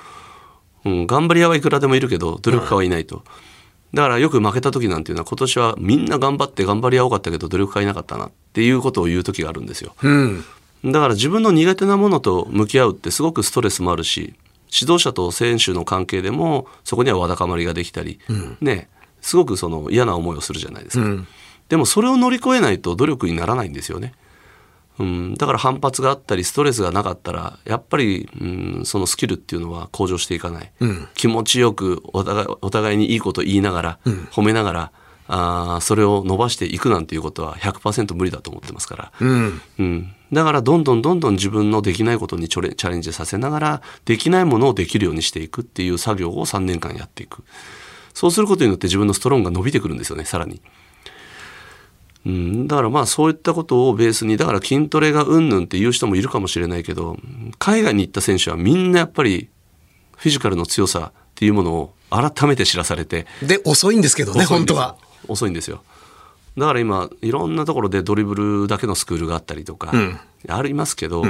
[0.86, 3.24] うん、頑張り屋はいくらでもいるけど努力家はいないと、
[3.94, 9.96] だからよく負けた時なんていうのは今年はみんな頑張って頑張り屋多かったけど努力家いなかったなっていうことを言う時があるんですよ。
[10.02, 10.44] うん。
[10.86, 14.34] だから自分の苦手なものと向き合うってすごくストレスもあるし
[14.72, 18.20] 指導者と選手の関係でもそこにはわだかまりができたり、
[18.62, 18.88] ね
[19.22, 21.28] すごくその嫌な思いをするじゃないですか、うん。
[21.68, 24.14] でもそれを乗り越えないと努力にならないんですよね、
[25.00, 28.44] うん、だから反発があったりストレスがなかったらやっぱり、う
[28.82, 31.08] ん、そのスキルっていうのは向上していかない、うん。
[31.16, 34.00] 気持ちよくお互いお互いにいいこと言いながら、
[34.32, 34.92] 褒めながら
[35.28, 39.62] あーそれを伸ばしていくなんていうことは100%無理だと思ってますから、うん。
[39.80, 47.44] うん、だからどんどんどんどん自分のできないことにチョレチャレンジさせながらできないものをできるようにしていくっていう作業を3年間やっていく。
[48.14, 50.62] そうすることによって自分のストロングが伸びてくるんですよねさらに。
[52.26, 57.18] うん、だからまあそういったことをベースにだから筋トレがうんぬんっていう人もいるかもしれないけど
[57.60, 59.50] 海外に行った選手はみんなやっぱり
[60.18, 63.26] フィジカルの強さっていうものを改めて知らされて。
[63.42, 64.98] で、遅いんですけどね、本当は。
[65.28, 65.82] 遅いんですよ。
[66.58, 70.20] だから今いろんなところでドリブルだけのスクールがあったりとか、ん。
[70.48, 71.24] ありますけど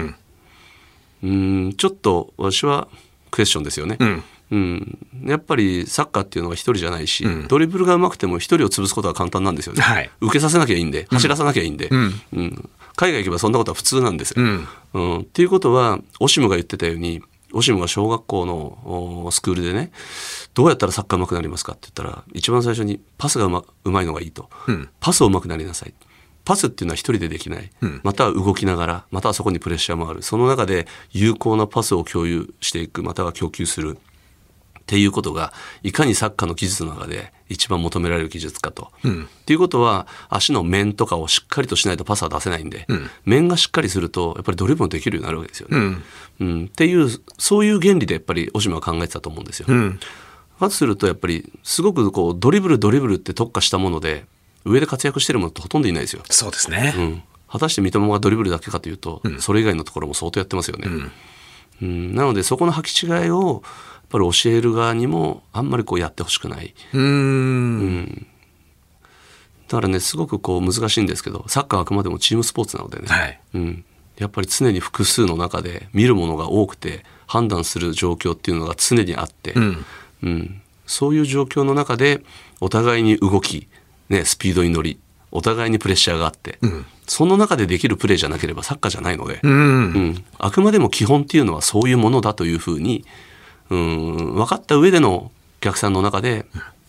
[1.23, 2.87] うんちょっと私は
[3.29, 4.23] クエスチョンですよね、うん。
[4.51, 5.07] うん。
[5.25, 9.73] やっぱりサッカーっていうのは一人じゃないし、ドリブルが上手くても一人を潰すことは簡単なんですよ。
[9.73, 10.09] ね、はい。
[10.21, 12.21] 受けさせなきゃいいんで走らさなきゃいいんで、ん。
[12.33, 12.69] うん。
[12.95, 14.43] 海外行けばそんなことは普通なんですよ。
[14.43, 14.67] うん。
[14.93, 17.21] うんっていうことはオシムが言ってたように
[17.53, 19.91] オシムが小学校のおスクールでね
[20.53, 24.89] どうやったらサッカー上手くなりますかって言ったら一番最初にパスがうまうまいのがいいと、ん。
[24.99, 25.93] パスを上手くなりなさい。
[26.45, 27.69] パスっていうのは一人でできない、
[28.01, 30.23] または動きながらまたはそこにプレッシャーもある。
[30.23, 33.99] その中で有効なパスを共有していくまたは供給する
[34.89, 38.91] っていうことがいかにサッカーの技術の中で一番求められる技術かと。
[39.03, 42.87] っていうことは足の面とかをしっかりとしないとパスは出せないんで、
[43.23, 45.97] 面がしっかりするとやっぱりドリブルもできるようになるわけですよね。
[46.39, 49.71] うんっていうそういう原理でやっぱりオシムは考えてたと思うんですよ。
[49.71, 49.99] ん
[50.59, 54.25] だとするとやっぱりすごくこうドリブルドリブルって特化したもので
[54.65, 56.23] 上で活躍してるものってほとんどいないですよ。
[56.31, 56.95] そうですね。
[56.97, 60.87] うん、果たして三笘がドリブルだけかというと、それ以外のところも相当やってますよね。
[60.87, 61.11] うん
[61.81, 63.63] なのでそこの履き違いを
[64.09, 66.73] ぱり教える側にもあんまりこうやってほしくない。
[66.93, 68.27] うーん。
[69.67, 73.39] だからねすごくこう難しいんですけどサッカーはあくまでもチームスポーツなのでね、はい。
[73.53, 73.85] うん、
[74.17, 79.85] やっぱり常に複数の中で見るものが多くて判断する状況っていうのが常にあって、ん。
[80.23, 80.61] うん。
[80.87, 82.23] そういう状況の中で
[82.59, 83.67] お互いに動き、
[84.09, 84.99] ね、スピードに乗り
[85.31, 86.57] お互いにプレッシャーがあって、
[87.05, 89.53] その中でできるプレーじゃなければサッカーじゃないので、うん。
[89.53, 89.55] う
[89.99, 90.25] ん。
[90.39, 93.05] あくまでも基本っていうのはそういうものだというふうに、
[93.69, 96.45] うん、分かった上でのお客さんの中で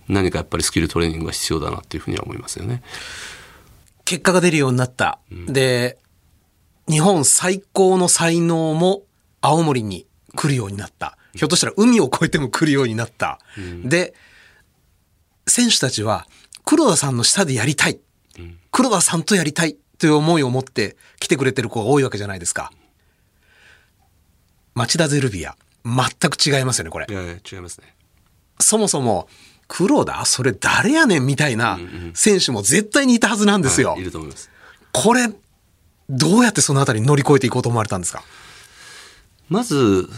[0.08, 2.82] 何かやっぱりスキルトレーニングが必要だなっていうふうには思いますよね。
[4.04, 5.18] 結果が出るようになった。
[5.30, 5.98] で、
[6.88, 9.02] 日本最高の才能も
[9.40, 11.16] 青森に来るようになった。
[11.34, 13.38] ひょっとしたら海を越えても来るようになった。
[13.84, 14.14] で、
[15.46, 16.26] 選手たちは
[16.64, 18.00] 黒田さんの下でやりたい。
[18.72, 22.72] 黒田さんとやりたいという思いを持って来てくれてる子が多いわけじゃないですか。
[24.74, 25.56] 町田ゼルビア。
[25.84, 27.12] 全く違いますよね、これい。
[27.12, 27.94] やいや違いますね。
[28.58, 29.28] そもそも、
[29.68, 31.78] 黒田それ誰やねんみたいな
[32.14, 33.92] 選手も絶対にいたはずなんですよ。
[33.92, 34.50] はいいると思います。
[34.92, 35.28] これ、
[36.08, 38.22] どうやってそのあたり乗り越えていこうと思われたんですか？
[39.48, 40.08] まず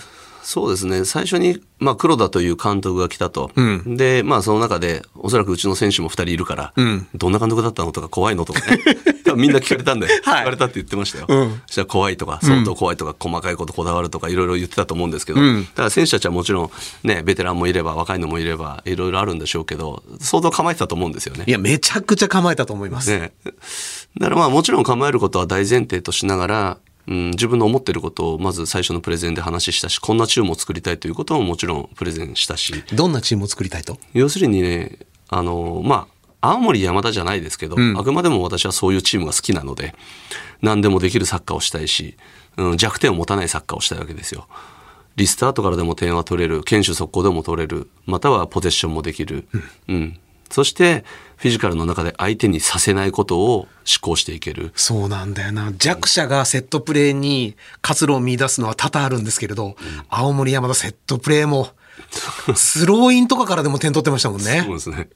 [0.43, 1.05] そうですね。
[1.05, 3.97] 最初に、まあ、黒田という監督が来たと、うん。
[3.97, 7.09] でまあその中でおそらくうちの選手も2人いるから、うん。
[7.15, 8.79] どんな監督だったのとか怖いのとかね。
[9.25, 10.19] 多分みんな聞かれたんで、はい。
[10.21, 11.61] 聞かれたって言ってましたよ、うん。
[11.67, 15.65] そしたら怖いとか相当怖いとか、細かいことこだわるとかいろいろ言ってたと思うんですけど、うん。
[15.65, 16.71] だから選手たちはもちろん
[17.03, 21.45] ねベテランもいれば若いのもいればいろいろあるんでしょうけど相当構えてたと思うんですよね。
[21.47, 23.11] いや、めちゃくちゃ構えたと思います。
[23.11, 23.33] ね、
[24.19, 26.79] だからまあもちろん構えることは大前提としながら、
[27.09, 32.85] うん、自分の思ってることをまず最初のプレゼンで話したしこんなチームを作りたいということももちろんプレゼンしたし。
[32.95, 33.99] どんなチームを作りたいと？
[34.13, 36.07] 要するにねあのま
[36.41, 37.99] あ青森山田じゃないですけど、ん。
[37.99, 39.95] あくまでも私はそういうチームが好きなので
[40.61, 42.17] 何でもできるサッカーをしたいし、
[42.57, 44.47] うん、弱点を持たないサッカーをしたいわけですよ。
[45.17, 49.47] リスタートからでも点は取れる堅守速攻でも取れるまたはポゼッションもできる、
[49.89, 50.19] うん
[50.53, 51.05] そして
[51.37, 53.69] フィジカルの中で相手にさせないことを思
[54.01, 54.71] 考していける。
[54.77, 55.73] そうなんだよな。
[55.77, 59.75] 弱者がセットプレーに活路を見出すのは多々あるんですけれど、
[60.09, 61.71] 青森山田セットプレーも、
[62.55, 64.63] スローインとかからでも点取ってましたもんね。
[64.65, 64.75] そう。
[64.75, 65.09] ですね。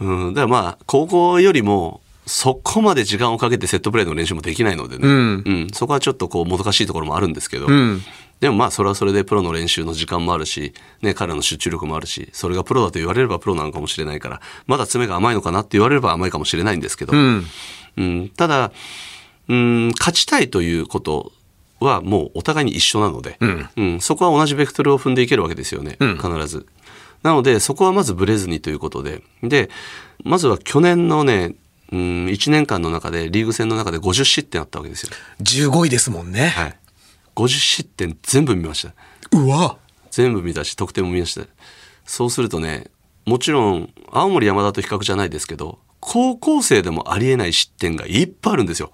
[0.00, 5.68] うん、だからまあ高校よりもそこまで時間をかけてセットプレーの練習もできないのでね、うん。
[5.72, 8.00] そこはちょっとこうもどかしいところもあるんですけど、ん
[8.40, 10.72] でもまあそれはそれでプロの練習の時間もあるし、
[11.02, 17.44] ね、彼らの集中力もあるしそれがプロだと言われればプロなのかもしれないからまだ詰めが甘いのかなって言われれば甘いかもしれないんですけど、うん。
[17.96, 18.72] うん、ただ、
[19.48, 21.32] うん、勝ちたいということ
[21.80, 26.66] はもうお互いに一緒なので、うんそこは同じベクトルを踏んでいけるわけですよね、ん必ず。
[27.22, 29.68] なのでそこはまずブレずにということでで
[30.24, 31.54] まずは去年のね、
[31.92, 35.10] うん、1年間の中でリーグ戦の中で50失点あったわけですよ。
[35.42, 36.48] 15位ですもんね。
[36.48, 36.76] はい、
[37.34, 38.94] 50失点全部見ました。
[39.36, 39.78] うわ。
[40.10, 41.46] 全部見たし得点も見ました
[42.04, 42.86] そうするとね
[43.26, 48.90] もちろん青森山田と比較じゃないですけど高校生でもありえない失点がいっぱいあるんですよ。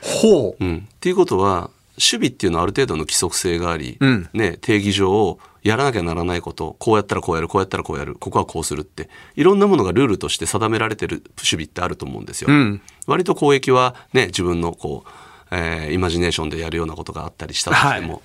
[0.00, 0.64] ほう。
[0.64, 12.48] うん、っていうことは守備っていうのはある程度の規則性があり、うんね、定義上やらなきゃならないことこうやったらこうやるこうやったらこうやるここはこうするっていろんなものがルールとして定められてる守備ってあると思うんですよ。
[12.50, 15.08] うん割と攻撃は、ね、自分のこう、
[15.50, 18.20] えーイマジネーションでやるようなことがあったりしたとしても、は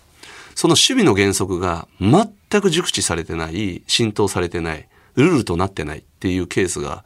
[0.56, 7.04] その守備の原則が全く熟知されてない浸透されてないルールとなってないっていうケースが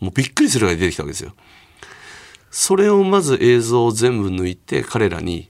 [0.00, 1.32] もうびっくりするぐらい出てきたわけですよ。
[2.50, 5.48] それをまず映像を全部抜いて彼らに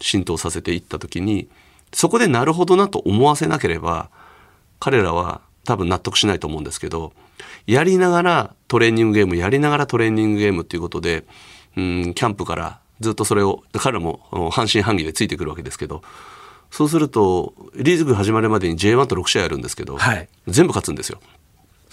[0.00, 1.48] 浸透させていった時に
[1.92, 4.10] そこでなるほどなと思わせなければ
[4.78, 7.12] 彼らは多分納得しないと思うんですけど
[7.66, 11.24] やりながらトレーニングゲームやりながらトレーニングゲームっていうことで
[11.76, 16.02] うんキャンプからずっとそれを彼らもうん半信半疑でついてくるわけですけど
[16.70, 21.20] そうするとリーグ始まるまでに J1 と6試合やるんですけど、はい全部勝つんですよ。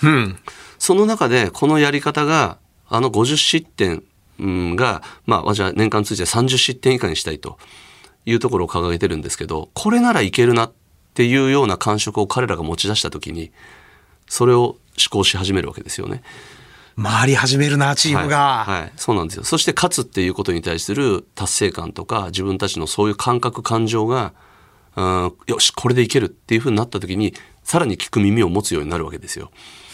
[0.04, 0.38] うん。
[0.78, 4.04] その中でこのやり方があの50失点
[4.40, 7.58] うんが、まあ、じゃあ年間通じて30失点以下にしたいと
[8.26, 10.72] いうところを掲げてるんですけどこれならいけるなっ
[11.14, 13.52] ていうような感触を彼らが持ち出した時に
[14.28, 14.78] それを思
[15.12, 16.24] 考し始めるわけですよね。
[17.02, 18.66] 回り始めるな、チームが。
[18.66, 24.34] はい、はいそうなんですよそして勝つっていうことに対する達成感とか自分たちのそういう感覚感情が
[24.96, 29.52] うんよしこれでいけるっていうふうになった時にさらに聞く耳を持つようになるわけですよ。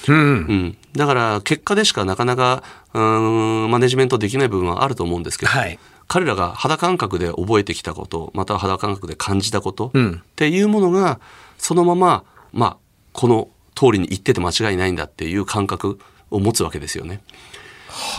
[0.07, 0.15] うん。
[0.15, 11.19] うん、だから結果でしかなかなかうーんマネジメントできない部分はあると思うんですけど、はい彼らが肌感覚で覚えてきたことまたは肌感覚で感じたこと、うんっていうものが
[11.59, 12.77] そのまま、まあ、
[13.13, 15.99] この通りに行ってて間違いないんだっていう感覚
[16.31, 17.21] を持つわけですよね。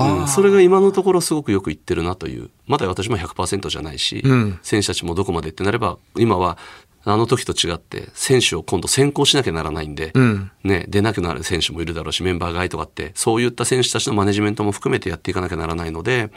[0.01, 6.59] うんそれが今のところすごくよくいってるなというまだ私も100%じゃないし、うん選手たちもどこまでってなれば今は
[7.05, 16.31] あの時と違って選手を今度選考しなきゃならないんで、うんね、出なくなる選手もいるだろうしメンバー外とかってそういった選手たちのマネジメントも含めてやっていかなきゃならないので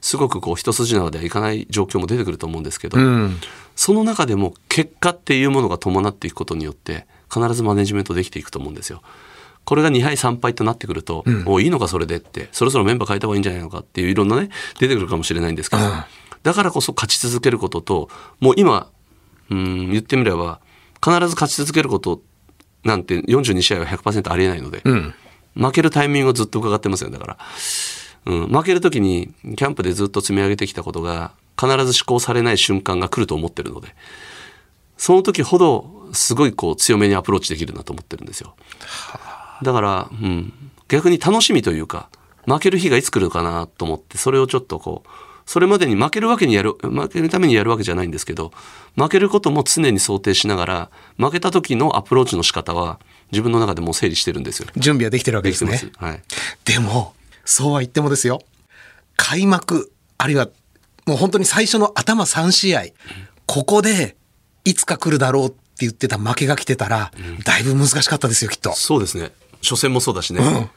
[0.00, 3.36] すごくこう一筋縄ではいかない状況も出てくると思うんですけど、うん。
[3.74, 9.02] その中でも結果っていうものが伴っていくことによって必ずマネジメントできていくと思うんですよ。
[9.66, 14.48] これが2敗3敗となってくると、おいいのかそれでってそろそろメンバー変えた方がいいんじゃないのかっていういろんなね
[14.78, 15.82] 出てくるかもしれないんですけど、
[16.42, 18.08] だからこそ勝ち続けることと
[18.40, 18.88] もう今
[19.50, 20.60] うん言ってみれば
[21.04, 22.22] 必ず勝ち続けること
[22.84, 25.14] なんて42試合は100%ありえないので、うん。
[25.56, 27.10] 負けるタイミングをずっと伺ってますよ。
[27.10, 27.38] だから、
[28.26, 33.88] うん、負ける時にキャンプでずっと積み上げてきたことが必ず施行されない瞬間が来ると思ってるので
[34.98, 38.54] その時ほどすごいこう強めにアプローチできるなと思ってるんですよ
[39.62, 40.52] だから、うん、
[40.88, 42.08] 逆に楽しみというか
[42.46, 45.08] 負ける日がいつ来るかなと思ってそれをちょっとこう
[45.46, 48.52] それまでに負けるわけにやる負けるためにやるわけじゃないんですけど
[48.96, 52.98] 負けることも常に想定しながら負けた時のアプローチの仕方は
[53.32, 54.68] 自分の中でもう整理してるんですよ。
[54.76, 55.80] 準備はできてるわけですね。
[55.96, 56.22] はい。
[56.64, 57.14] でも、
[57.44, 58.42] そうは言ってもですよ。
[59.16, 60.48] 開幕、あるいは、
[61.06, 62.84] もう本当に最初の頭3試合、
[63.46, 64.16] ここで
[64.64, 67.12] いつか来るだろうって言ってた負けが来てたら、
[67.44, 68.72] だいぶ難しかったですよ、きっと。
[68.74, 69.32] そうですね。
[69.62, 70.70] 初戦もそうだしね。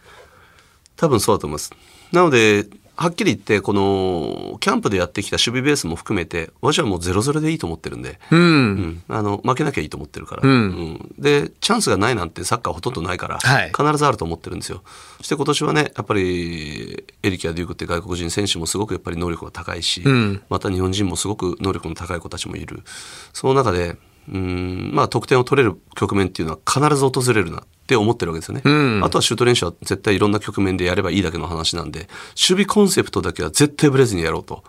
[0.96, 1.72] 多分そうだと思います。
[2.12, 2.66] なので、
[3.00, 8.40] はっきり言って、この、キャンプでやってきた守備ベースも含めて、私はもう0-0でいいと思ってるんで、うん。
[8.40, 14.84] うんあの、負けなきゃいいと思ってるから、うんで、チャンスがないなんてサッカーほとんどないから、はい必ずあると思ってるんですよ。
[15.20, 22.84] そして今年はね、やっぱり、エリキやデュークって外国人選手もすごくやっぱり能力が高いし、んまた日本人もすごく能力の高い子たちもいる。
[23.32, 23.96] その中で、
[24.28, 28.62] うん、まあ得点を取れる局面っていうのは必ず訪れるなって思ってるわけですよね。
[28.70, 34.64] んあとはシュート練習は絶対いろんな局面でやればいいだけの話なんで、守備コンセプトだけは絶対ブレずにやろうと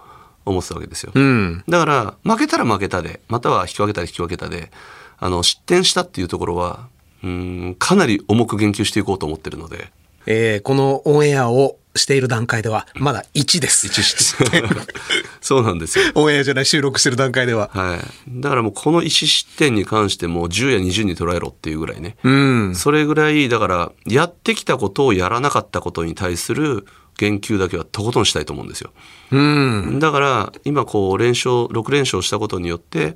[0.47, 1.13] 思ってたわけですよ。
[1.15, 1.63] うん。
[1.69, 4.73] だから、負けたら負けたで、または引き分けたら引き分けたで、
[5.19, 6.89] あの、失点したっていうところは、
[7.23, 9.93] うん、かなり重く言及していこうと思ってるので、
[10.25, 13.87] えーこのオンエアをしている段階では、まだ1です。
[13.87, 14.65] 一失点。
[15.41, 16.05] そうなんですよ。
[16.15, 17.71] オンエアじゃない、収録してる段階では。
[17.73, 18.41] はい。
[18.41, 22.17] だからもうこの1失点に関しても10や20に捉えろっていうぐらいね。
[22.23, 22.75] うん。
[22.75, 26.87] それぐらい、だから、やってきたことをやらなかったことに対する
[27.21, 28.93] 言及だけはとことんしたいと思うんですよ。
[29.31, 29.99] うん。
[29.99, 33.15] だから今こう連勝6連勝したことによって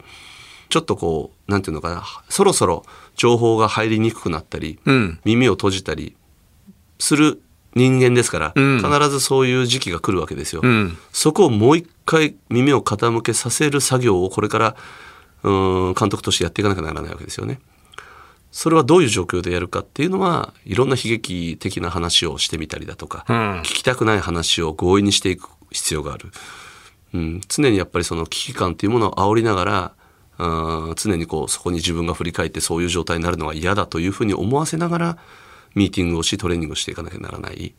[0.68, 2.84] ちょっとこうなんていうのかなそろそろ
[3.16, 6.16] 情報が入りにくくなったり、うん耳を閉じたり
[6.98, 7.40] する
[7.74, 10.60] 人間ですから、うん必ずそういう時期が来るわけですよ。
[10.62, 10.96] うん。
[11.12, 14.76] そこをもう一回耳を傾けさせる作業をこれから
[15.42, 17.60] うーん監督としてやっていかなきゃならないわけですよね。
[18.52, 26.30] それはどういう状況でやるかっていうのはいろんな悲劇的な話をしてみたりだとか、うん聞きたくない話を強引にしていく必要がある。
[27.14, 29.92] うん、常にやっぱりその危機感っていうものを煽りながら
[30.36, 35.18] あー常にこうそこに自分が振り返ってそういう状態になるのが嫌だというふうに思わせながら
[35.74, 37.74] ミーティングをしトレーニングをしていかなきゃならない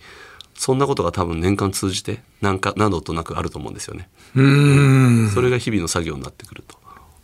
[0.58, 4.10] そんなことが多分年間通じて何か何度となくあると思うんですよね。
[4.36, 5.30] うん。
[5.34, 6.78] それが日々の作業になってくると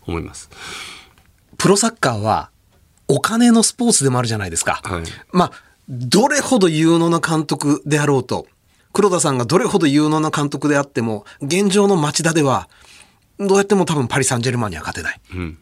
[0.05, 0.49] 思います。
[1.57, 2.51] プロサッカーは、
[3.07, 4.81] お金のスポーツでもあるじゃないですか。
[4.83, 5.51] はいまあ、
[5.89, 8.47] どれほど有能な監督であろうと、
[8.93, 12.69] 黒田さんがどれほど有能な監督であっても、現状の町田では、
[13.39, 15.21] どうやっても多分パリ・サンジェルマンには勝てない。
[15.33, 15.57] うん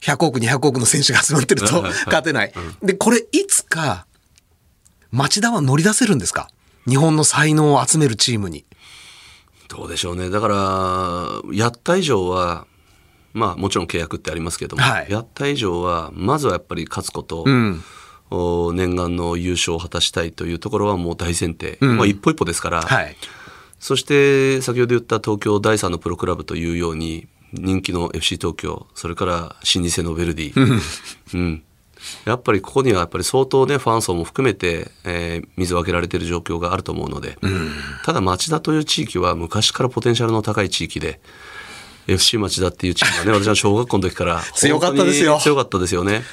[0.00, 2.52] 100億、200億の選手が集まってると勝てない。
[2.82, 4.06] で、これいつか、
[5.16, 6.50] 町田は乗り出せるんですか？
[6.86, 8.66] 日本の才能を集めるチームに。
[9.68, 10.28] どうでしょうね。
[10.28, 12.66] だからやった以上は
[13.32, 15.06] まあもちろん契約ってありますけども、はい。
[15.10, 17.82] やった以上はまずはやっぱり勝つこと、うん。
[18.28, 21.96] お念願の優勝を果たしたいというところはもう大前提、うん。
[21.96, 23.16] まあ、一歩一歩ですから、はい。
[23.80, 30.82] そして先ほど言った東京第三のプロクラブというように人気の FC 東京それから老舗のヴェルディ、
[31.34, 31.62] うん、
[32.24, 37.38] やっぱりここにはやっぱり相当ねファン層も含めて、えー水をあげられている状況があると思うので、
[38.04, 41.20] ただ町田という地域は昔からポテンシャルの高い地域で
[42.06, 46.24] FC 町田っていうチームはね 私は小学校の時から強かったですよ強かったですよね。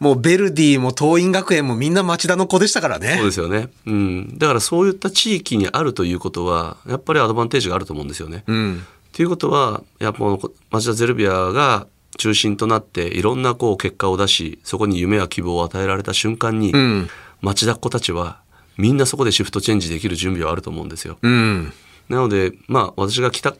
[0.00, 3.14] もうベルディも桐蔭学園もみんな町田の子でしたからね。
[3.16, 8.44] そうですよね、うん、だからそういった地域にあるということはやっぱりアドバンテージがあると思うんですよね。
[8.46, 8.84] うん。
[9.12, 10.24] ということはやっぱ
[10.72, 17.08] 町田ゼルビアが中心となっていろんなこう結果を出しそこに夢や希望を与えられた瞬間に、ん
[17.40, 18.40] 町田っ子たちは
[18.76, 21.18] みんなそこでシフトチェンジできる準備はあると思うんですよ。
[21.22, 21.72] うん。
[22.08, 23.54] なのでまあ私が来た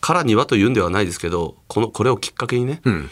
[0.00, 3.10] からにはというんではないですけどこのこれをきっかけにね、ん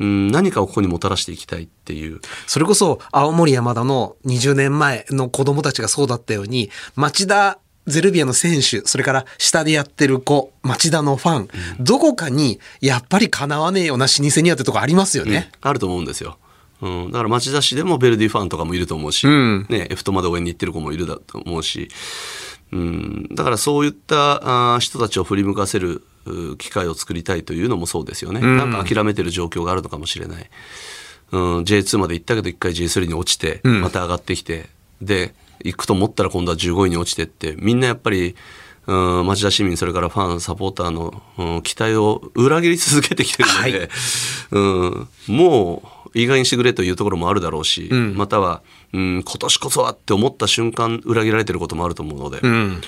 [0.00, 7.58] うん何かをここにもたらしていきたいっていうそれこそ青森山田の20年前の子供たちがそうだったように、町田
[7.88, 11.48] ゼルビアの選手、それから下でやってる子、町田のファン、
[11.80, 15.50] どこかにやっぱり叶わねえような老舗にはってとこありますよね。
[15.60, 16.38] あると思うんですよ。
[16.80, 21.88] うん、だから町田市でもベルディファンとかもいると思うし、んね、F とまで応援に行ってる子もいるだと思うし、
[22.72, 28.40] うん、だからそういったあー人たちを振り向かせるう機会を作りたいというのもそうですよね。
[28.40, 30.50] なんか諦めてる状況があるのかもしれない。
[31.32, 34.68] うん、J2 まで行ったけど一回 J3 に落ちて、また上がってきて、
[35.02, 38.36] で、行くと思ったら今度は15位に落ちてって、みんなやっぱり、
[38.86, 43.90] うん、町田市民、それからファン、サポーターの、うん、期待を裏切り続けてきてるので、
[44.50, 48.62] うん、もう、意外にしてくれというところもあるだろうし、または、
[48.94, 52.80] うん、今年こそはって思った瞬間、裏切られてることもあると思うので、うん。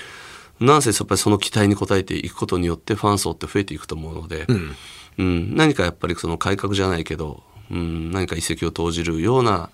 [0.59, 4.75] なんせやっぱりその期待に応えていくことによってファン層って増えていくと思うので、うん
[5.17, 9.69] 何かやっぱりその改革じゃないけど、うん、何か一石を投じるような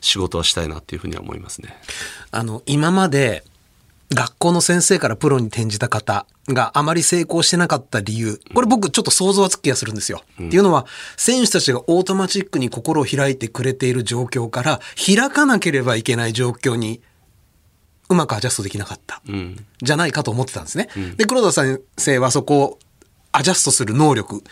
[0.00, 1.76] 仕事はしたいなっていうふうには思いますね。
[2.30, 3.44] あの、今まで
[4.14, 10.22] 学校の先生からプロに転じた方があまり成功してなかった理由、これ僕ちょっと想像はつく気がするんですよ。
[10.34, 10.86] っていうのは、
[11.16, 17.02] 選手たちがオートマチックに心を開いてくれている状況から、開かなければいけない状況に
[18.08, 19.20] うまくアジャストできなかった。
[19.28, 20.88] うんじゃないかと思ってたんですね。
[21.16, 22.78] で、黒田先生はそこを
[23.32, 24.42] アジャストする能力、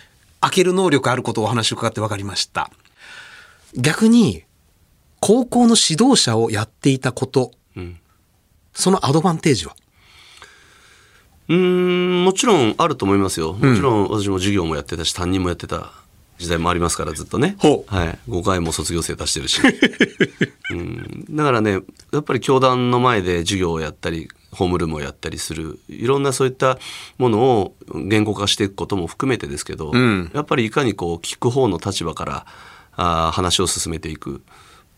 [0.41, 2.71] 開ける能力あることをお話を伺って分かりました。
[3.75, 4.45] 逆に、
[5.21, 7.99] 高校の指導者をやっていたこと、ん。
[8.73, 9.75] そのアドバンテージは？
[11.49, 13.53] うーんもちろんあると思いますよ。
[13.55, 15.93] もちろん私も授業もやってたし担任もやってた
[16.39, 17.71] 時代もありますからずっとね、は
[18.05, 19.63] い、5回も卒業生出してるし、
[20.73, 21.81] うん、だからね
[22.13, 26.79] やっぱり教団の前で授業をやったりホームルームをやったりするいろんなそういった
[27.17, 30.31] ものを言語化していくことも含めてですけど、ん。
[30.35, 32.47] やっぱりいかにこう聞く方の立場から
[32.97, 34.43] あー話を進めていく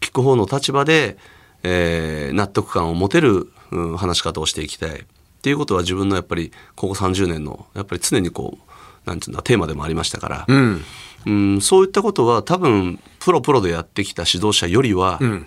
[0.01, 1.19] 聞く方の立場で、
[1.63, 5.05] えー納得感を持てる、うん話し方をしていきたいっ
[5.43, 10.85] ていうことは自分のやっぱりここ30年のやっぱり常にこうなんていうんだテーマでもありましたから、うん。
[11.27, 15.47] うん、そういったことは多分プロプロでやってきた指導者よりは、うん。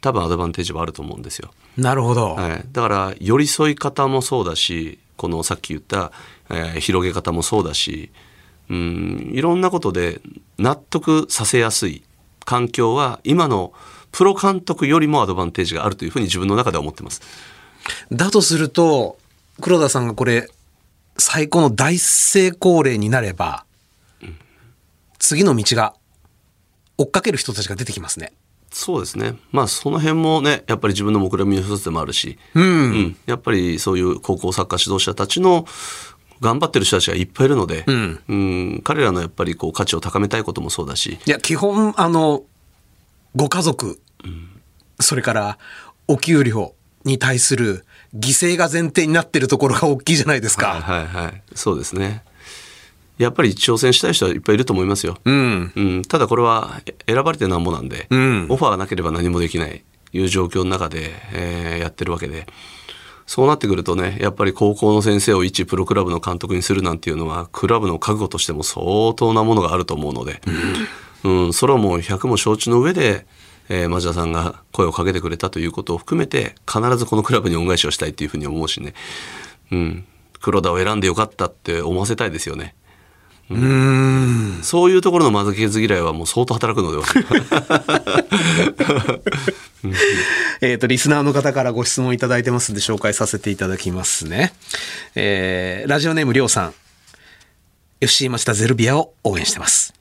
[0.00, 1.52] 多分アドバンテージはあると思うんですよ。
[1.76, 2.34] なるほど。
[2.34, 6.10] はい、だから寄り添い方もそうだしこのさっき言った、
[6.50, 8.10] えー広げ方もそうだし
[8.68, 10.20] うんいろんなことで
[10.58, 12.02] 納得させやすい
[12.44, 13.72] 環境は今の
[14.10, 17.22] プロ監督よりもアドバンテージがあるというふうに自分の中では思ってます。
[18.12, 19.18] だとすると、
[19.60, 20.48] 黒田さんがこれ、
[21.18, 23.64] 最高の大成功例になれば、
[25.18, 25.94] 次の道が
[26.98, 28.32] 追っかける人たちが出てきますね。
[28.72, 32.64] そうですねまあその辺もねやっぱり自分の目論見の一つでもあるし、うん。
[32.64, 35.66] うんやっぱりそういう高校サッカー指導者たちの
[36.42, 38.20] 頑張ってる人たちがいっぱいいるので、うん。
[38.28, 42.42] うん彼らのやっぱりこう価値を高めたいこともそうだし、いや、基本、あの、
[43.36, 44.00] ご家族、
[45.00, 45.58] それから、
[46.08, 46.74] お給料
[47.04, 50.68] に対する犠牲が前提になってるところが大きいじゃないですか。
[50.68, 51.42] はいはいはい。
[51.54, 52.24] そうですね。
[53.18, 55.72] やっぱり挑戦したい人はいっぱいいると思いますよ、うん。
[55.76, 58.46] うん、ただこれはえ選ばれてなんぼなんで、うん。
[58.48, 62.46] オファーがなければ何もできないいう状況の中で、えーやってるわけで
[63.32, 70.42] そうなってくるとねやっぱり高校の先生を一プロクラブの監督にするなんていうのはクラブの覚悟としても相当なものがあると思うので、
[71.24, 71.52] うん。
[71.54, 73.24] それはもう100も承知の上で、
[73.70, 78.92] えー町田さんが声をかけてくれたということを含めて必ずこのクラブに恩返しをしたいっていうふうに思うしね、
[79.70, 80.04] うん、
[80.42, 82.74] 黒田を選んでよかったって思わせたいですよね。
[83.50, 84.60] うん。
[84.62, 87.04] そういうところの負けず嫌いはもう相当働くのでは。
[90.60, 94.54] えっ、と、リスナーの方からご質問いただいてますんで紹介させていただきますね。
[95.14, 96.74] えー、ラジオネームりょうさん。
[98.00, 99.94] FC 町田ゼルビアを応援してます。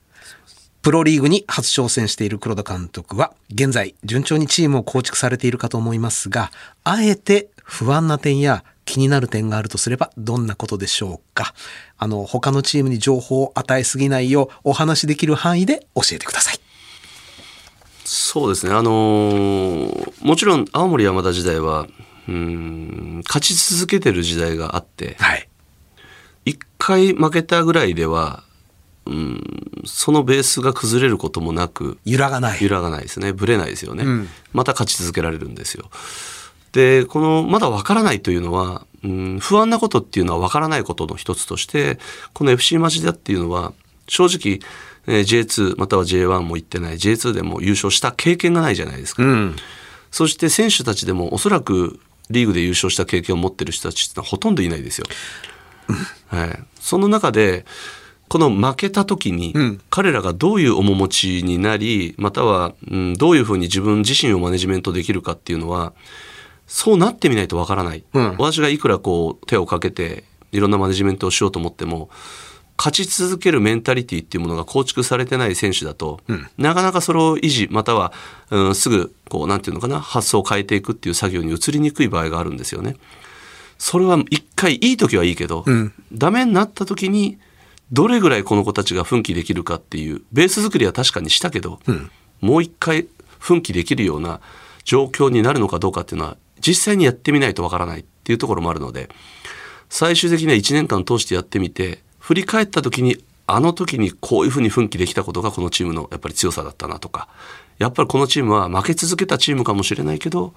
[0.81, 6.51] プロリーグに初挑戦している黒田監督は、現在順調にチームを構築されているかと思いますが、
[6.83, 11.53] あえて不安な点や気になる点があるとすればどんなことでしょうか？
[11.97, 16.59] あの、他のチームに情報を与えすぎないようお話しできる範囲で教えてください。
[18.03, 18.73] そうですね。
[18.73, 21.87] あのーもちろん青森山田時代は、
[22.27, 25.47] うん、勝ち続けてる時代があって、はい。
[26.43, 28.43] 一回負けたぐらいでは、
[29.05, 29.41] うん、
[29.85, 32.61] そのベースが崩れることもなく、揺らがない。
[32.61, 33.31] 揺らがないですね。
[33.31, 34.03] ぶれないですよね。
[34.03, 35.89] うんまた勝ち続けられるんですよ。
[36.71, 41.99] で、このまだわからないというのは、うん、不安なことっていうのはわからないことの一つとして、
[42.33, 43.73] この FC 町田っていうのは、
[44.07, 44.59] 正直、
[45.07, 49.23] えー J2 または J1 も行ってない J2 でも優勝した経験がないじゃないですか。
[49.23, 49.55] うん。
[50.11, 51.99] そして選手たちでもおそらく
[52.29, 55.07] リーグで優勝した経験を持ってる人たちってのはほとんどいないですよ。
[56.27, 57.65] はい、その中で
[58.27, 65.93] この負けた時にうん彼らがどういう面持ちになりまたは、うん、どういうふうに自分自身をマネジメントできるかっていうのは
[66.73, 68.35] そうなってみないとわからない、うん。
[68.39, 72.09] 私がいくらこう手をかけていろんなマネジメントをしようと思っても
[72.77, 76.21] 勝ち続けるメンタリティっていうものが構築されてない選手だと、
[76.57, 78.13] なかなかそれを維持または、
[78.49, 82.95] うん、すぐこうなんていうのかな発想を変えていくっていう作業に移りにくい場合があるんですよね。
[83.77, 85.93] それは一回いい時はいいけど、ん。
[86.13, 87.37] ダメになった時に
[87.91, 91.81] どれぐらいこの子たちが奮起できるかっていうベース作りは確かにしたけど、
[92.39, 93.07] もう一回
[93.37, 94.39] 奮起できるような
[94.85, 99.09] 状況になるのかどうかっていうのは実際にやってみないとわからないっていうところもあるので
[99.89, 107.27] 最終的には1年間通してやってみて振り返った時にあの時にこういうふうに奮起できたことがこのチームのやっぱり強さだったなとか
[107.79, 110.53] やっぱりこのチームは負け続けたチームかもしれないけど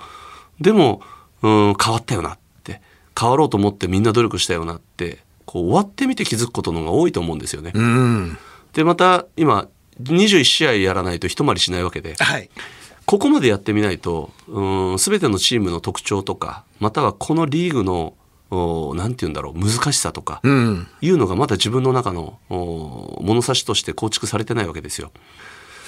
[0.61, 1.01] でも
[1.43, 2.81] うん変わったよなって
[3.19, 7.73] 変わろうと思ってみんな努力したよなってこう終わってみて気づくことの方が多いと思うんですよね。
[7.75, 8.39] うん。
[8.73, 9.69] でまた今
[10.03, 12.51] 21試合やらないと一回りしないわけではい。
[13.07, 18.15] ここまでやってみないとうん全てのチームの特徴とかまたはこのリーグの
[18.51, 20.87] おなんて言うんだろう難しさとか、うん。
[21.01, 25.11] いうのがまだ自分の中のお物差しとして構築されてないわけですよ。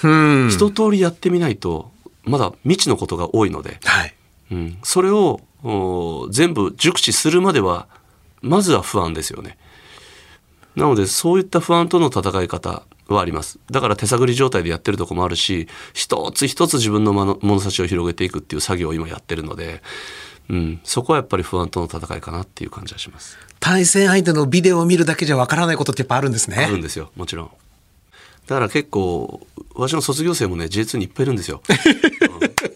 [0.03, 0.49] うん。
[0.49, 1.91] 一通りやってみないと
[2.23, 4.13] まだ未知のことが多いので、はい。
[4.51, 7.87] うん、それをお全部熟知するまでは
[8.41, 9.57] まずは不安ですよね。
[10.75, 12.83] なのでそういった不安との戦い方
[13.13, 13.59] はあります。
[13.71, 19.81] だから手探り状態でやってるとこもあるし一つ一つ自分の物物差しを広げていくっていう作業を今やってるので、
[20.49, 23.37] うん、そこはやっぱり不安との戦いかなっていう感じがします。
[23.59, 26.57] 対戦相手のビデオを見るだけじゃわからないことってやっぱあるんですね。
[26.57, 27.51] あるんですよもちろん。
[28.47, 29.45] だから結構
[29.75, 31.61] 私の卒業生もね J2 にいっぱいいるんですよ、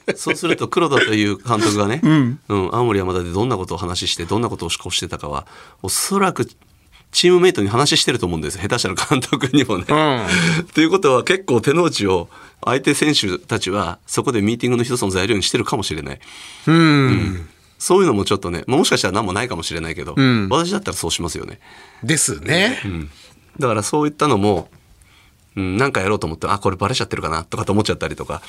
[0.08, 0.18] うん。
[0.18, 2.40] そうすると黒田という監督がね、うん。
[2.50, 5.48] 青森山田でどんなことを話してどんなことを思考してたかは
[5.82, 6.50] おそらく
[7.12, 9.86] チームメイトに話してると思うんです下手したら監督にもね。
[10.74, 12.30] ということは結構手の内を
[12.64, 16.20] 相手選手たちはそこでミーティングの一つの材料にしてるかもしれない。
[16.68, 17.50] うん。
[17.80, 21.60] そういうのもちょっとね、まあもしかしたら何もないかもしれないけど、ん私だったらそうしますよね。
[22.04, 22.80] ですね。
[23.60, 24.70] だからそういったのも、
[25.56, 28.42] うん、なんかやろうと思って、あ、これバレちゃってるかなとかと思っちゃったりとか。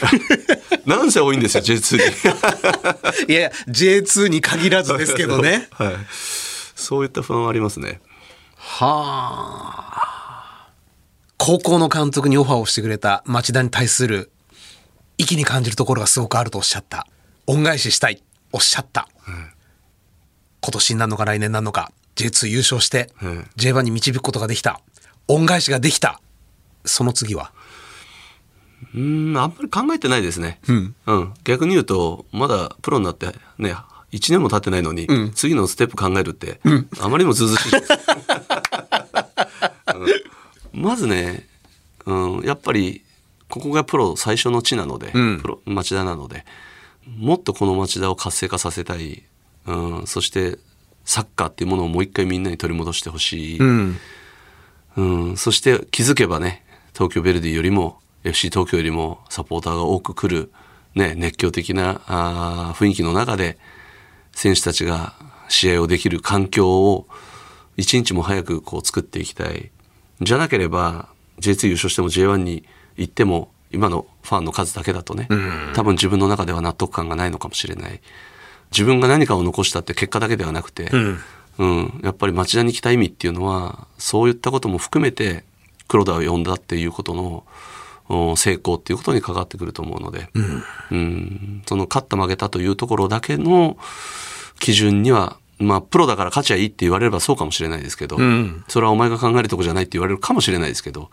[0.86, 3.34] なんせ多いんですよ、J2 に。
[3.34, 5.68] いや、J2 に限らずですけどね。
[5.72, 5.94] はい。
[6.76, 8.00] そういった不安はありますね。
[8.54, 10.70] はあ。
[11.38, 14.30] 高校の監督にオファーをしてくれた町田に対する
[15.18, 17.08] 息に感じるところがすごくあるとおっしゃった。
[17.46, 18.22] 恩返ししたい。
[18.52, 19.08] おっしゃった。
[20.60, 24.80] 今年になるのか来年になるのか J2 優勝してうん J1 に導くことができた。
[25.28, 26.20] 恩返しができた。
[26.84, 27.52] その次は？
[28.94, 30.60] うーん、あんまり考えてないですね。
[30.68, 30.94] うん。
[31.06, 33.26] うん、逆に言うとまだプロになって
[33.58, 33.74] ね
[34.12, 35.32] 1年も経ってないのに、ん。
[35.34, 36.60] 次のステップ考えるって、
[37.00, 37.92] あまりにもずうずうしいです、
[40.74, 40.82] うん。
[40.82, 41.46] まずね、
[42.06, 43.02] うん、やっぱり
[43.48, 45.40] ここがプロ最初の地なので、うん。
[45.40, 46.44] プロ町田なので
[47.18, 49.22] もっとこの町田を活性化させたい、
[49.66, 50.58] うん、そして
[51.04, 53.98] サッカーっていうものをもう一回みんなに取り戻してほしい、うん。
[54.96, 55.02] う
[55.32, 60.52] ん、そして気づけばね東京ヴェルディよりも FC 東京よりもサポーターが多く来る、
[60.94, 63.58] ね、熱狂的なあー雰囲気の中で
[64.36, 65.14] 選手たちが
[65.48, 67.06] 試合をできる環境を
[67.78, 69.70] 一日も早くこう作っていきたい。
[70.20, 71.08] じゃなければ
[71.40, 72.64] J2 優勝しても J1 に
[72.96, 75.26] 行っても今のファンの数だけだとね、
[75.74, 78.00] 多分自分の中では納得感がないのかもしれない。
[78.72, 80.90] 自分が何かを残したって結果だけではなくて、
[81.58, 85.44] うん、やっぱり町田に来た意味っていうのはそういったことも含めて
[85.88, 87.75] 黒田を呼んだっていうことのうん
[88.08, 90.28] 成功っていうことに関わってくると思うので、
[90.90, 91.62] うん。
[91.66, 93.76] その勝った負けたというところだけの
[94.58, 98.64] 基準にはまあプロだから勝ちゃいいって言われればそうかもしれないですけど、ん。
[98.68, 101.10] それはお前が考えるとこじゃないって言われるかもしれないですけど、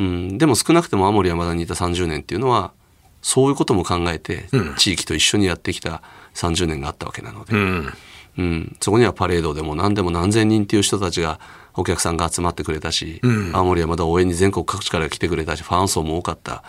[0.00, 2.72] うん、でも少なくても青森山田にいた30年っていうのは
[3.20, 4.46] そういうことも考えて
[4.76, 6.02] 地域と一緒にやってきた
[6.34, 7.92] 30年があったわけなので、うん。
[8.38, 11.40] うん、そこにはパレードでも何でも何千人っていう人たちが
[11.78, 13.20] お客さんが集まってくれたし、
[13.52, 16.64] 青森はまだ応援に全国各地から来てくれたしファン層も多かった。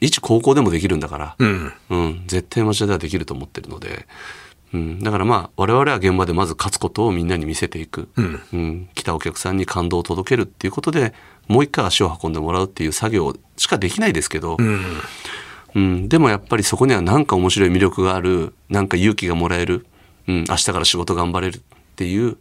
[0.00, 1.72] 一高校でもできるんだから、うん。
[1.90, 4.06] うん、絶対町田ではできると思ってるので、
[4.74, 8.88] うん、だからまあ我々は現場でまず勝つことをみんなに見せていく、うん。
[8.94, 11.14] 来たお客さんに感動を届けるっていうことで
[11.46, 14.56] もう一回足を運んでもらうっていう作業しかできないですけど、
[15.74, 19.86] うん、でもやっぱりそこには何か面白い魅力があるなんか勇気がもらえる、
[20.26, 21.60] うん、明日から仕事頑張れるっ
[21.94, 22.38] ていう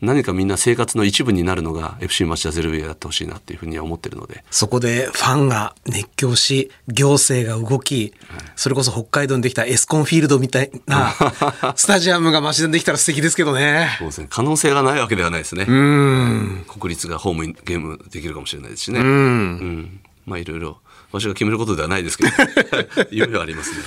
[0.00, 4.44] 何かみんな生活の一部になるのが FC 町田ゼルビアだってほしいなっていうふうには思ってるので。
[4.50, 8.14] そこでファンが熱狂し、行政が動き、
[8.54, 11.12] それこそ北海道にできたエスコンフィールドみたいな
[11.74, 13.96] スタジアムが町田にできたら素敵ですけどね。
[13.98, 14.26] そうですね。
[14.30, 15.66] 可能性がないわけではないですね。
[15.68, 16.64] うん。
[16.68, 19.00] 国立がホームゲームできるかもしれないですしね。
[19.00, 19.06] うん。
[19.06, 20.78] うんまあいろいろ、
[21.10, 22.30] 私が決めることではないですけど、
[23.10, 23.78] 夢はありますね。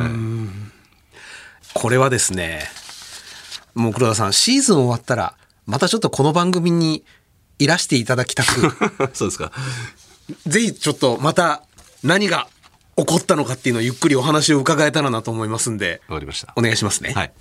[0.00, 0.74] はい
[1.74, 2.62] これはですね、
[3.74, 5.34] もう黒田さん、シーズン終わったら、
[5.66, 7.04] またちょっとこの番組に
[7.58, 8.72] いらしていただきたく、
[9.14, 9.52] そうですか。
[10.46, 11.62] ぜひちょっとまた
[12.02, 12.48] 何が
[12.96, 16.52] 起こったのかっていうのをゆっくりお話を伺えたらなと思いますんで、わかりました。
[16.56, 17.12] お願いしますね。
[17.14, 17.32] はい。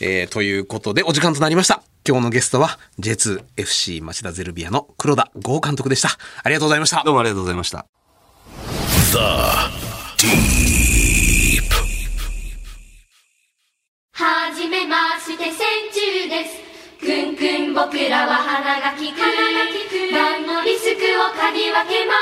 [0.00, 1.82] えーということで、お時間となりました。
[2.06, 6.08] 今日のゲストは J2FC 町田ゼルビアの黒田剛監督でした。
[6.42, 7.10] ありがとうございましたど。
[7.10, 7.86] うもありがとうございました。
[10.16, 11.64] Deep.
[14.12, 15.54] はじめまして千
[15.92, 16.69] 中です
[17.00, 19.16] くんくん僕らは鼻が利く。
[19.16, 22.12] がんのリスクを嗅ぎ分けま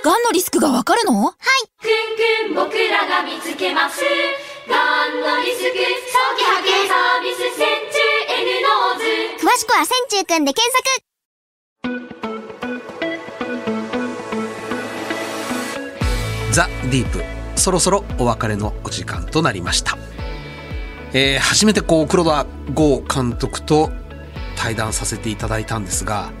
[0.02, 1.12] がんのリスクがわかるの？
[1.24, 1.36] はい。
[1.78, 4.00] くんくん僕らが見つけます。
[4.68, 5.76] がんのリスク？
[5.76, 7.98] 早期発見サービス千中
[8.40, 10.82] N ノーズ詳しくは千中くんで検索。
[16.52, 17.22] ザ・ディープ。
[17.56, 19.98] そろそろお別れのお時間となりました、
[21.12, 23.90] えー初めてこう黒田剛監督と
[24.66, 26.32] 対談させていただいたんですが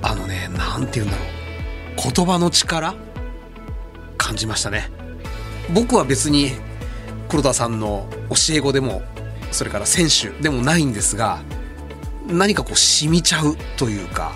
[0.00, 2.12] あのねなんて言うんだろう。
[2.14, 2.94] 言葉の力？
[4.16, 4.88] 感じましたね。
[5.74, 6.52] 僕は別に
[7.28, 9.02] 黒田さんの教え子でも
[9.52, 11.42] それから選手でもないんですが
[12.26, 14.32] 何かこう染みちゃうというか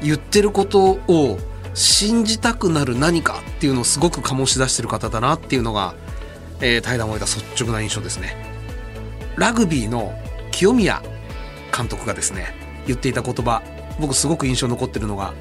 [0.00, 1.38] 言ってることを
[1.74, 5.96] 信じたくなる何かっていうのをすごく醸し出してる方だなっていうのが、
[6.60, 8.36] えー、対談を終えた率直な印象ですね。
[9.34, 10.16] ラグビーの
[10.52, 11.02] 清宮
[11.78, 12.54] 監督がですね
[12.88, 13.62] 言っていた言葉
[14.00, 15.32] 僕すごく印象残ってるのが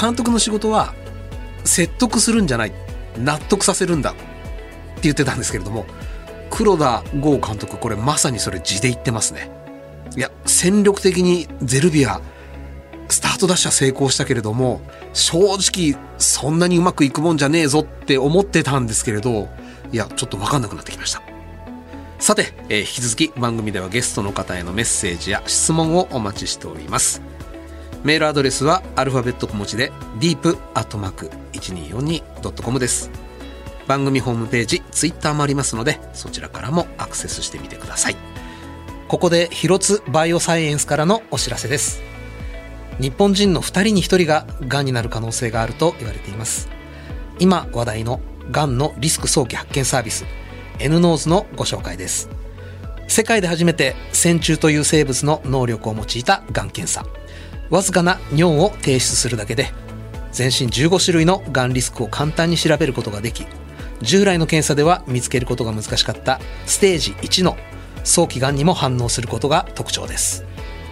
[0.00, 0.94] 監督の仕事は
[1.64, 2.72] 説得するんじゃない
[3.18, 4.20] 納得させるんだって
[5.02, 5.86] 言ってたんですけれども
[6.50, 9.50] 黒田剛監督これまさにそれ字で言ってますね。
[10.16, 12.20] いや戦力的にゼルビア
[13.08, 14.80] スタートダッシュは成功したけれども
[15.12, 19.48] 正直そんなにうまくいくもんじゃねえぞって思ってたんですけれど
[19.90, 21.23] いやちょっと分かんなくなってきました。
[22.18, 27.22] さて、えー、引き続き番組ではゲストの方へのメッセージや質問をお待ちしております。
[28.02, 33.10] メールアドレスはアルファベット小文字で deep.1242.com です。
[33.86, 38.16] 番組ホームページツイッターもありますのでそちらからもアクセスしてみてください。
[39.08, 42.02] ここで広津バイオサイエンスからのお知らせです。
[43.00, 46.68] 日本人の2人に1人ががんになる可能性があると言われています。
[47.38, 50.24] 今話題のがんのリスク早期発見サービス
[50.78, 52.28] N ノーズのご紹介です。
[53.08, 57.04] 世界で初めて線虫という生物の能力を用いたがん検査。
[57.70, 59.72] わずかな尿を提出するだけで
[60.32, 63.46] 全身15種類のがんリスクを簡単に調べることができ
[64.02, 67.56] 従来の検査では見つけることが難しかったステージ1の
[68.04, 70.44] 早期がんにも反応することが特徴です。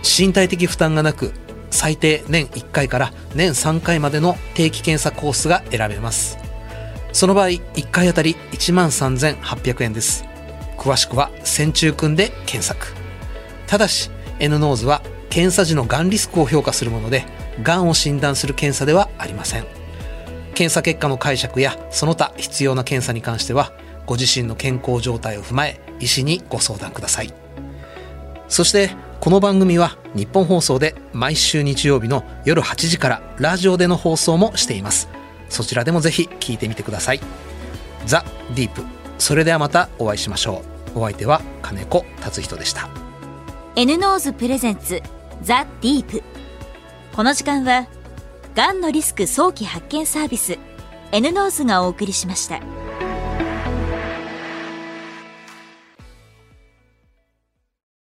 [0.03, 1.33] 身体的負担がなく
[1.71, 6.39] 最低年1回から年3回までの定期検査コースが選べます。
[7.13, 10.25] その場合1回あたり1万3800円です。
[10.77, 12.95] 詳しくは線虫くんで検索。
[13.67, 17.25] ただし N ノーズは検査時のがんリスクを評価するもので
[17.63, 19.67] がんを診断する検査ではありません。
[20.55, 23.73] 検査結果の解釈やその他必要な検査に関しては
[24.05, 27.33] ご自身の健康状態を踏まえ医師にご相談ください。
[28.49, 28.91] そして
[29.21, 35.09] この番組は日本放送で毎週日曜日の夜8時からラジオでの放送もしています。
[35.53, 37.21] そちらでもぜひ聞いてみてください。
[38.07, 38.25] ザ・
[38.55, 38.83] ディープ。
[39.19, 40.63] それではまたお会いしましょ
[40.95, 41.01] う。
[41.01, 42.89] お相手は金子達仁でした。
[43.77, 45.03] N ノーズプレゼンツ
[45.43, 46.23] ザ・ディープ。
[47.15, 47.87] この時間は
[48.55, 50.59] がんのリスク早期発見サービス
[51.13, 52.61] N ノーズがお送りしました。